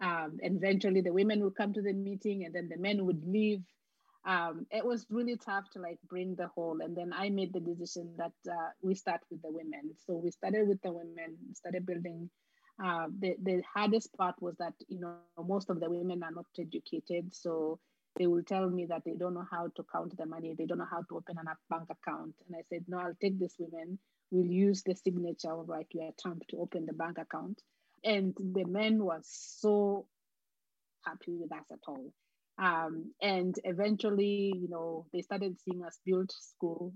[0.00, 3.62] Um, eventually, the women would come to the meeting, and then the men would leave
[4.26, 6.80] um, it was really tough to like bring the whole.
[6.82, 9.94] And then I made the decision that uh, we start with the women.
[10.04, 12.28] So we started with the women, started building.
[12.84, 15.14] Uh, the, the hardest part was that, you know,
[15.46, 17.34] most of the women are not educated.
[17.34, 17.78] So
[18.18, 20.54] they will tell me that they don't know how to count the money.
[20.56, 22.34] They don't know how to open a bank account.
[22.46, 23.98] And I said, no, I'll take this women.
[24.30, 27.60] We'll use the signature of like your thumb to open the bank account.
[28.04, 30.06] And the men were so
[31.04, 32.12] happy with us at all.
[32.58, 36.92] Um, and eventually, you know, they started seeing us build school.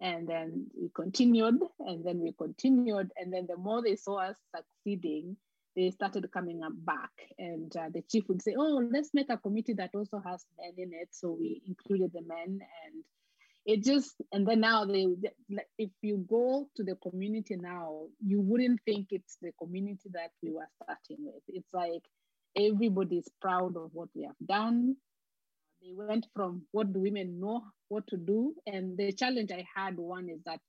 [0.00, 3.12] And then we continued, and then we continued.
[3.16, 5.36] And then the more they saw us succeeding,
[5.76, 7.10] they started coming up back.
[7.38, 10.74] And uh, the chief would say, Oh, let's make a committee that also has men
[10.76, 11.08] in it.
[11.12, 12.60] So we included the men.
[12.84, 13.04] And
[13.64, 15.06] it just, and then now they,
[15.78, 20.52] if you go to the community now, you wouldn't think it's the community that we
[20.52, 21.42] were starting with.
[21.48, 22.02] It's like,
[22.54, 24.94] Everybody is proud of what we have done.
[25.80, 29.96] They went from what do women know what to do, and the challenge I had
[29.96, 30.60] one is that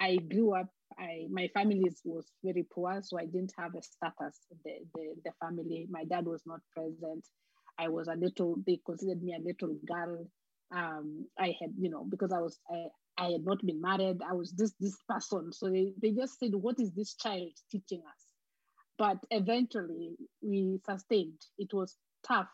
[0.00, 0.68] I grew up.
[0.98, 4.40] I my family was very poor, so I didn't have a status.
[4.64, 5.86] The, the the family.
[5.90, 7.24] My dad was not present.
[7.78, 8.56] I was a little.
[8.66, 10.26] They considered me a little girl.
[10.70, 12.86] Um, I had you know because I was I,
[13.18, 14.18] I had not been married.
[14.28, 15.52] I was this this person.
[15.52, 18.24] So they, they just said, What is this child teaching us?
[18.98, 21.40] but eventually we sustained.
[21.56, 22.48] It was tough.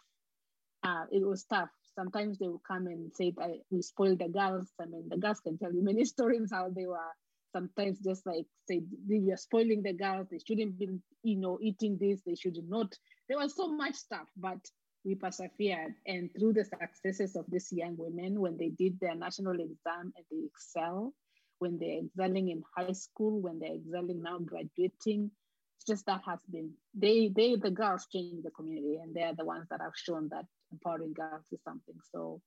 [0.82, 1.70] Uh, it was tough.
[1.94, 4.70] Sometimes they would come and say that we spoiled the girls.
[4.80, 7.12] I mean, the girls can tell you many stories how they were
[7.54, 10.88] sometimes just like say you're spoiling the girls they shouldn't be
[11.22, 12.92] you know eating this they should not.
[13.28, 14.58] There was so much stuff but
[15.04, 15.94] we persevered.
[16.06, 20.24] And through the successes of these young women when they did their national exam and
[20.30, 21.12] they excel
[21.58, 25.30] when they're excelling in high school when they're excelling now graduating
[25.76, 29.44] it's just that has been they they the girls change the community and they're the
[29.44, 31.96] ones that have shown that empowering girls is something.
[32.12, 32.40] So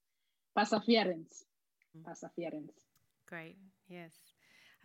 [0.56, 1.46] perseverance.
[1.96, 2.10] Mm-hmm.
[2.10, 2.74] perseverance.
[3.28, 3.58] Great.
[3.88, 4.14] Yes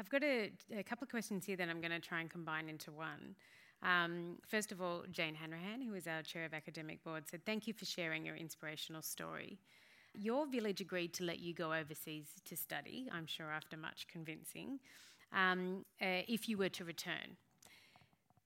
[0.02, 2.68] I've got a, a, couple of questions here that I'm going to try and combine
[2.68, 3.36] into one.
[3.84, 7.68] Um, first of all, Jane Hanrahan, who is our chair of academic board, said, Thank
[7.68, 9.60] you for sharing your inspirational story.
[10.18, 14.80] Your village agreed to let you go overseas to study, I'm sure after much convincing,
[15.32, 17.36] um, uh, if you were to return.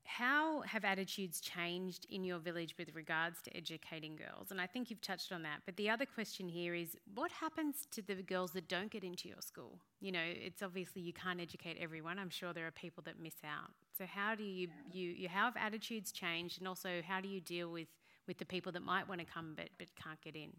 [0.06, 4.50] How have attitudes changed in your village with regards to educating girls?
[4.50, 5.62] And I think you've touched on that.
[5.66, 9.28] But the other question here is what happens to the girls that don't get into
[9.28, 9.78] your school?
[10.00, 12.18] You know, it's obviously you can't educate everyone.
[12.18, 13.70] I'm sure there are people that miss out.
[13.98, 17.40] So how do you, you, you how have attitudes changed and also how do you
[17.40, 17.88] deal with,
[18.28, 20.50] with the people that might want to come but, but can't get in?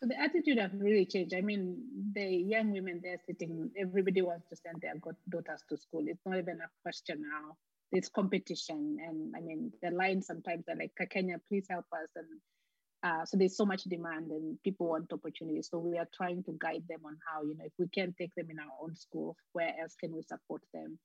[0.00, 1.32] So the attitude has really changed.
[1.32, 1.80] I mean,
[2.12, 4.94] the young women they're sitting, everybody wants to send their
[5.28, 6.02] daughters to school.
[6.08, 7.56] It's not even a question now
[7.92, 8.96] there's competition.
[9.06, 12.08] And i mean the lines sometimes are like kenya please help us.
[12.16, 12.26] And
[13.04, 15.68] uh, so there's so much demand and people want opportunities.
[15.70, 18.34] So we are trying to guide them on how you know if we can take
[18.36, 20.98] them in our own school where else can we support them?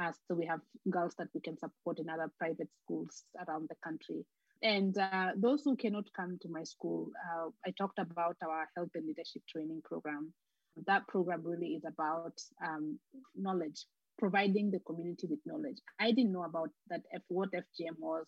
[0.00, 3.76] Uh, so we have girls that we can support in other private schools around the
[3.84, 4.24] country.
[4.62, 8.90] And uh, those who cannot come to my school uh, i talked about our health
[8.94, 10.32] and leadership training program.
[10.86, 12.98] That program really is about um,
[13.34, 13.84] knowledge
[14.20, 15.78] providing the community with knowledge.
[15.98, 18.26] I didn't know about that F, what FGM was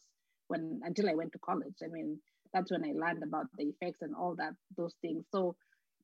[0.48, 1.76] when until I went to college.
[1.84, 2.18] I mean,
[2.52, 5.24] that's when I learned about the effects and all that those things.
[5.30, 5.54] So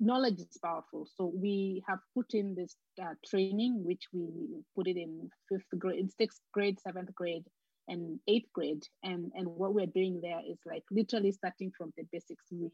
[0.00, 1.08] knowledge is powerful.
[1.16, 4.28] So we have put in this uh, training, which we
[4.76, 7.44] put it in fifth grade, sixth grade, seventh grade,
[7.88, 8.84] and eighth grade.
[9.02, 12.44] And and what we're doing there is like literally starting from the basics.
[12.52, 12.70] We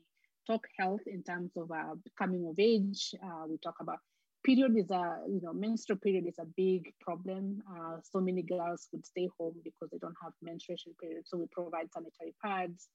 [0.47, 3.15] talk health in terms of uh, coming of age.
[3.25, 3.99] Uh, we talk about
[4.45, 7.63] period is a you know menstrual period is a big problem.
[7.71, 11.25] Uh, so many girls would stay home because they don't have menstruation period.
[11.27, 12.89] So we provide sanitary pads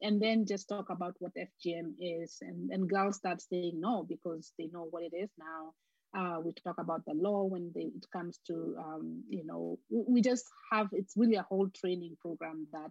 [0.00, 2.38] and then just talk about what fgm is.
[2.40, 5.74] And, and girls start saying no because they know what it is now.
[6.14, 10.20] Uh, we talk about the law when they, it comes to um, you know we
[10.20, 12.90] just have it's really a whole training program that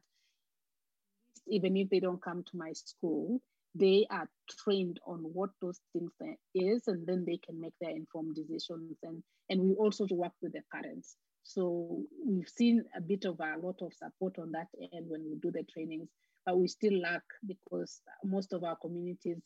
[1.47, 3.39] even if they don't come to my school
[3.75, 4.27] they are
[4.63, 6.11] trained on what those things
[6.53, 8.97] is and then they can make their informed decisions.
[9.03, 11.15] And and we also work with the parents.
[11.43, 15.35] So we've seen a bit of a lot of support on that end when we
[15.41, 16.09] do the trainings
[16.45, 19.41] but we still lack because most of our communities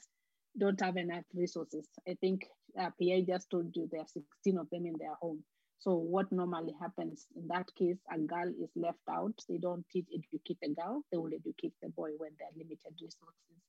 [0.57, 1.87] don't have enough resources.
[2.07, 2.45] I think
[2.79, 5.43] uh, pa just told you there are 16 of them in their home.
[5.79, 9.33] So what normally happens in that case a girl is left out.
[9.49, 11.03] They don't teach educate the girl.
[11.11, 13.59] They will educate the boy when they're limited resources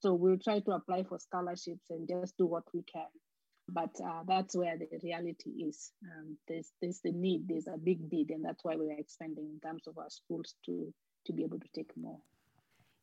[0.00, 3.06] so we'll try to apply for scholarships and just do what we can.
[3.68, 5.92] But uh, that's where the reality is.
[6.04, 9.60] Um, there's, there's the need, there's a big need, and that's why we're expanding in
[9.60, 10.92] terms of our schools to,
[11.26, 12.18] to be able to take more.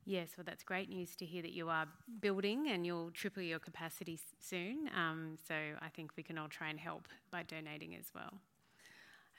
[0.05, 1.85] Yes, well, that's great news to hear that you are
[2.21, 4.89] building and you'll triple your capacity soon.
[4.95, 8.33] Um, so I think we can all try and help by donating as well.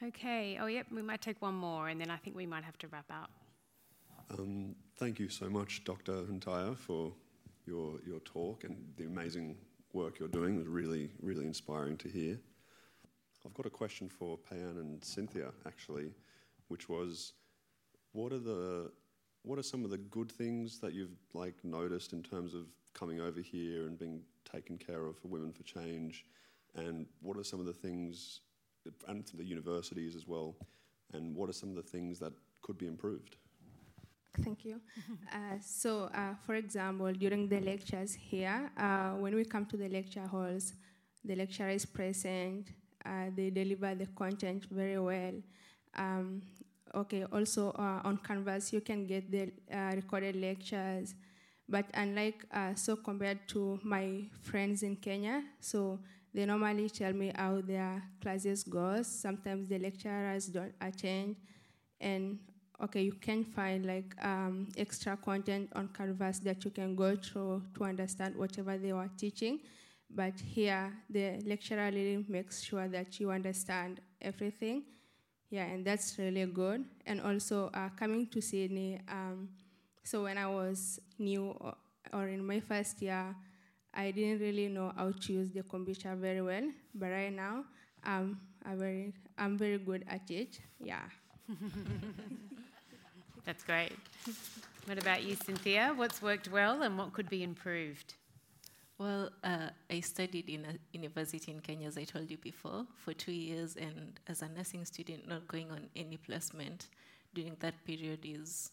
[0.03, 2.77] Okay, oh, yep, we might take one more and then I think we might have
[2.79, 3.31] to wrap up.
[4.39, 6.13] Um, thank you so much, Dr.
[6.13, 7.15] Ntaiya, for
[7.69, 9.57] your, your talk and the amazing
[9.93, 10.57] work you're doing.
[10.57, 12.39] It was really, really inspiring to hear.
[13.45, 16.15] I've got a question for Peyian and Cynthia, actually,
[16.69, 17.35] which was,
[18.13, 18.91] what are the
[19.45, 23.21] what are some of the good things that you've like noticed in terms of coming
[23.21, 26.27] over here and being taken care of for Women for Change,
[26.75, 28.41] and what are some of the things,
[29.07, 30.57] and the universities as well,
[31.13, 33.37] and what are some of the things that could be improved?
[34.45, 34.81] Thank you.
[35.33, 39.89] Uh, so, uh, for example, during the lectures here, uh, when we come to the
[39.89, 40.75] lecture halls,
[41.25, 42.69] the lecturer is present,
[43.05, 45.35] uh, they deliver the content very well.
[45.97, 46.43] Um,
[46.95, 51.15] okay, also uh, on Canvas, you can get the uh, recorded lectures.
[51.69, 55.99] But unlike, so compared to my friends in Kenya, so
[56.33, 59.07] they normally tell me how their classes goes.
[59.07, 61.37] Sometimes the lecturers don't attend,
[62.01, 62.39] and
[62.83, 67.63] okay, you can find like um, extra content on Canvas that you can go through
[67.75, 69.61] to understand whatever they were teaching.
[70.11, 74.85] But here, the lecturer really makes sure that you understand everything.
[75.51, 76.85] Yeah, and that's really good.
[77.07, 79.49] And also, uh, coming to Sydney, um,
[80.05, 81.55] so when I was new
[82.13, 83.35] or, in my first year,
[83.95, 86.71] I didn't really know how to use the computer very well.
[86.95, 87.65] But right now,
[88.05, 90.61] um, I'm very, I'm very good at it.
[90.81, 91.05] Yeah.
[93.49, 93.97] That's great.
[94.85, 95.95] What about you, Cynthia?
[95.97, 98.13] What's worked well and what could be improved?
[98.99, 103.15] Well, uh, I studied in a university in Kenya, as I told you before, for
[103.15, 106.89] two years, and as a nursing student, not going on any placement
[107.33, 108.71] during that period is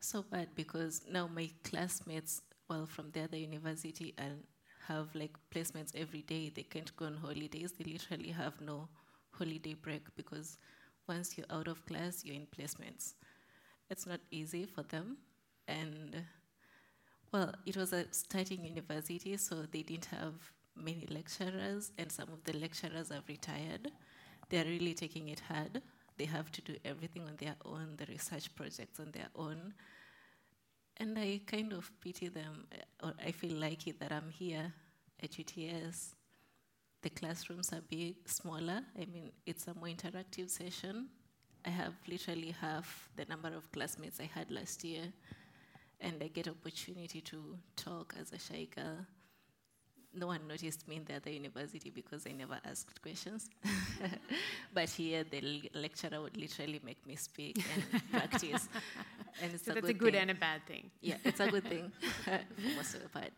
[0.00, 4.42] so bad because now my classmates, well, from the other university, and
[4.86, 6.52] have like placements every day.
[6.54, 7.72] They can't go on holidays.
[7.72, 8.86] They literally have no
[9.30, 10.58] holiday break because
[11.08, 13.14] once you're out of class, you're in placements.
[13.90, 15.18] It's not easy for them,
[15.68, 16.24] and
[17.32, 20.34] well, it was a starting university, so they didn't have
[20.76, 23.90] many lecturers, and some of the lecturers have retired.
[24.48, 25.82] They're really taking it hard.
[26.16, 29.74] They have to do everything on their own, the research projects on their own.
[30.96, 32.66] And I kind of pity them,
[33.02, 34.72] or I feel lucky that I'm here
[35.22, 36.14] at UTS.
[37.02, 38.80] The classrooms are big, smaller.
[38.96, 41.08] I mean, it's a more interactive session.
[41.66, 45.12] I have literally half the number of classmates I had last year
[46.00, 49.06] and I get opportunity to talk as a shy girl.
[50.16, 53.50] No one noticed me in the other university because I never asked questions.
[54.74, 58.68] but here, the lecturer would literally make me speak and practice.
[59.42, 60.22] And it's so a that's good a good thing.
[60.22, 60.90] and a bad thing.
[61.00, 61.90] Yeah, it's a good thing
[62.24, 62.38] for
[62.76, 63.30] most of the part.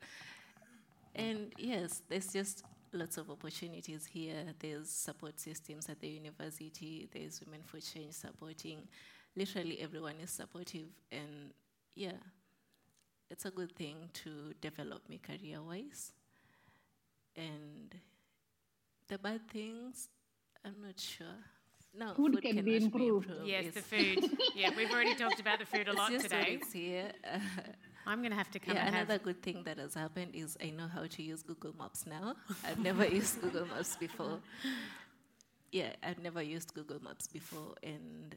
[1.15, 2.63] And yes, there's just
[2.97, 4.45] lots of opportunities here.
[4.59, 7.09] There's support systems at the university.
[7.13, 8.89] There's Women for Change supporting.
[9.37, 11.53] Literally everyone is supportive, and
[11.95, 12.19] yeah,
[13.31, 16.13] it's a good thing to develop me career wise.
[17.37, 17.95] And
[19.09, 20.09] the bad things,
[20.65, 21.27] I'm not sure.
[21.99, 23.29] No, food, food can be improved.
[23.29, 23.49] Be improved.
[23.49, 24.31] Yes, the food.
[24.55, 26.59] yeah, we've already talked about the food a lot today.
[26.73, 27.13] Here.
[28.07, 28.77] I'm going to have to come.
[28.77, 32.07] Yeah, another good thing that has happened is I know how to use Google Maps
[32.07, 32.37] now.
[32.65, 34.39] I've never used Google Maps before.
[35.73, 38.35] Yeah, I've never used Google Maps before, and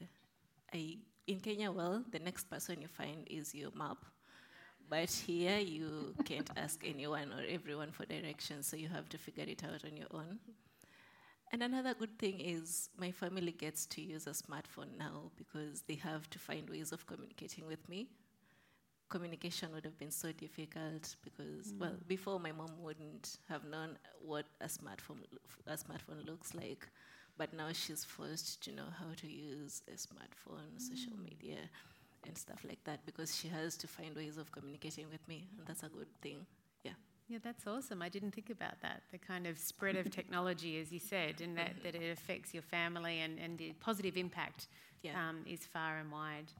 [0.74, 1.70] I in Kenya.
[1.70, 3.98] Well, the next person you find is your map
[4.90, 9.44] but here you can't ask anyone or everyone for directions, so you have to figure
[9.46, 10.40] it out on your own.
[11.52, 15.94] And another good thing is my family gets to use a smartphone now because they
[15.94, 18.08] have to find ways of communicating with me.
[19.10, 21.80] Communication would have been so difficult because, mm.
[21.80, 25.18] well, before my mom wouldn't have known what a smartphone
[25.66, 26.86] a smartphone looks like,
[27.36, 30.80] but now she's forced to know how to use a smartphone, mm.
[30.80, 31.58] social media
[32.26, 35.66] and stuff like that because she has to find ways of communicating with me, and
[35.66, 36.46] that's a good thing.
[36.84, 36.92] Yeah.
[37.28, 38.02] Yeah, that's awesome.
[38.02, 39.02] I didn't think about that.
[39.10, 42.62] The kind of spread of technology, as you said, and that, that it affects your
[42.62, 44.68] family and, and the positive impact
[45.02, 45.12] yeah.
[45.28, 46.52] um, is far and wide.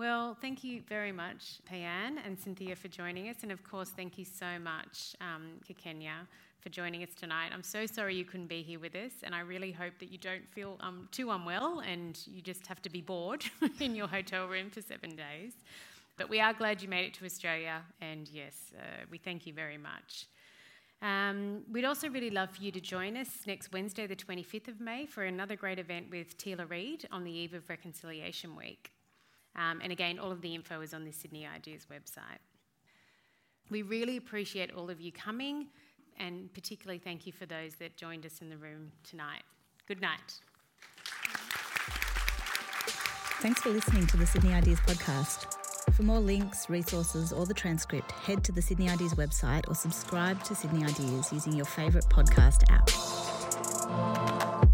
[0.00, 3.42] Well, thank you very much, Peyian and Cynthia, for joining us.
[3.42, 6.26] And of course, thank you so much, um, Kakenya,
[6.60, 7.50] for joining us tonight.
[7.52, 10.16] I'm so sorry you couldn't be here with us, and I really hope that you
[10.16, 13.44] don't feel um, too unwell and you just have to be bored
[13.80, 15.52] in your hotel room for seven days.
[16.16, 19.52] But we are glad you made it to Australia, and yes, uh, we thank you
[19.52, 20.28] very much.
[21.02, 24.80] Um, we'd also really love for you to join us next Wednesday, the 25th of
[24.80, 28.92] May, for another great event with Teela Reid on the eve of Reconciliation Week.
[29.60, 32.38] Um, and again, all of the info is on the Sydney Ideas website.
[33.70, 35.66] We really appreciate all of you coming
[36.18, 39.42] and particularly thank you for those that joined us in the room tonight.
[39.88, 40.40] Good night.
[43.40, 45.46] Thanks for listening to the Sydney Ideas podcast.
[45.94, 50.42] For more links, resources, or the transcript, head to the Sydney Ideas website or subscribe
[50.44, 54.69] to Sydney Ideas using your favourite podcast app.